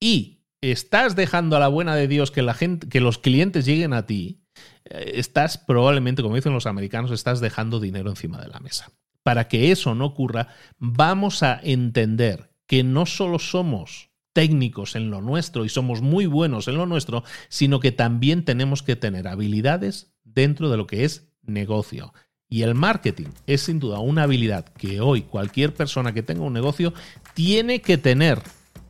[0.00, 3.92] y estás dejando a la buena de Dios que, la gente, que los clientes lleguen
[3.92, 4.40] a ti,
[4.84, 8.90] eh, estás probablemente, como dicen los americanos, estás dejando dinero encima de la mesa.
[9.22, 15.22] Para que eso no ocurra, vamos a entender que no solo somos técnicos en lo
[15.22, 20.12] nuestro y somos muy buenos en lo nuestro, sino que también tenemos que tener habilidades
[20.24, 22.12] dentro de lo que es negocio.
[22.48, 26.52] Y el marketing es sin duda una habilidad que hoy cualquier persona que tenga un
[26.52, 26.92] negocio
[27.32, 28.42] tiene que tener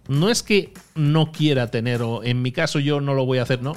[0.09, 3.43] no es que no quiera tener o en mi caso yo no lo voy a
[3.43, 3.77] hacer, no.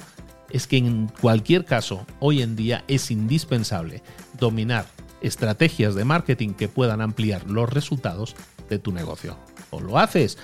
[0.49, 4.01] Es que en cualquier caso, hoy en día es indispensable
[4.39, 4.85] dominar
[5.21, 8.35] estrategias de marketing que puedan ampliar los resultados
[8.69, 9.37] de tu negocio.
[9.71, 10.37] O lo haces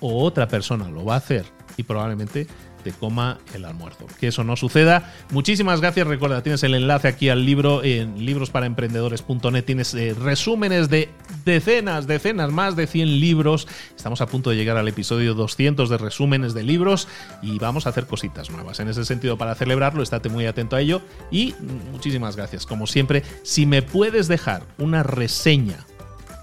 [0.00, 1.44] o otra persona lo va a hacer
[1.76, 2.46] y probablemente
[2.82, 4.06] te coma el almuerzo.
[4.20, 5.12] Que eso no suceda.
[5.30, 6.06] Muchísimas gracias.
[6.06, 9.64] Recuerda, tienes el enlace aquí al libro en librosparaemprendedores.net.
[9.64, 11.10] Tienes eh, resúmenes de
[11.44, 13.68] decenas, decenas, más de 100 libros.
[13.96, 17.08] Estamos a punto de llegar al episodio 200 de resúmenes de libros
[17.42, 18.80] y vamos a hacer cositas nuevas.
[18.80, 21.02] En ese sentido, para celebrarlo, estate muy atento a ello.
[21.30, 21.54] Y
[21.92, 22.66] muchísimas gracias.
[22.66, 25.87] Como siempre, si me puedes dejar una reseña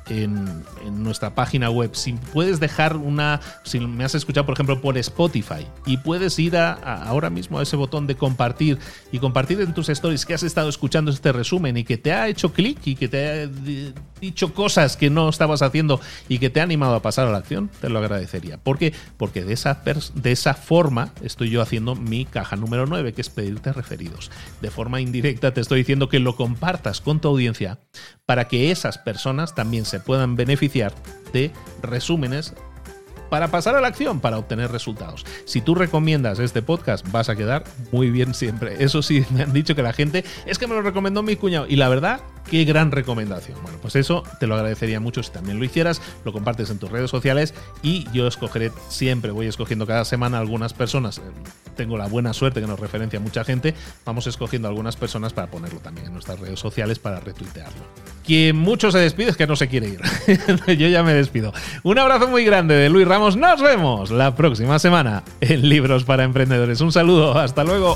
[0.09, 0.63] en,
[1.03, 1.91] nuestra página web.
[1.93, 6.57] Si puedes dejar una, si me has escuchado por ejemplo por Spotify y puedes ir
[6.57, 8.79] a, ahora mismo a ese botón de compartir
[9.11, 12.27] y compartir en tus stories que has estado escuchando este resumen y que te ha
[12.27, 13.47] hecho clic y que te ha
[14.19, 17.37] dicho cosas que no estabas haciendo y que te ha animado a pasar a la
[17.37, 18.57] acción, te lo agradecería.
[18.57, 18.93] ¿Por qué?
[19.17, 19.81] Porque de esa,
[20.15, 24.31] de esa forma estoy yo haciendo mi caja número 9, que es pedirte referidos.
[24.61, 27.79] De forma indirecta te estoy diciendo que lo compartas con tu audiencia
[28.25, 30.93] para que esas personas también se puedan beneficiar
[31.33, 31.51] de
[31.81, 32.53] resúmenes
[33.29, 35.25] para pasar a la acción, para obtener resultados.
[35.45, 38.83] Si tú recomiendas este podcast, vas a quedar muy bien siempre.
[38.83, 41.65] Eso sí, me han dicho que la gente es que me lo recomendó mi cuñado.
[41.67, 43.61] Y la verdad, qué gran recomendación.
[43.61, 46.91] Bueno, pues eso te lo agradecería mucho si también lo hicieras, lo compartes en tus
[46.91, 51.21] redes sociales y yo escogeré siempre, voy escogiendo cada semana algunas personas.
[51.75, 53.73] Tengo la buena suerte que nos referencia mucha gente.
[54.05, 57.83] Vamos escogiendo algunas personas para ponerlo también en nuestras redes sociales para retuitearlo.
[58.25, 60.01] Quien mucho se despide es que no se quiere ir.
[60.77, 61.53] yo ya me despido.
[61.83, 63.37] Un abrazo muy grande de Luis Ramos.
[63.37, 66.81] Nos vemos la próxima semana en Libros para Emprendedores.
[66.81, 67.37] Un saludo.
[67.37, 67.95] Hasta luego.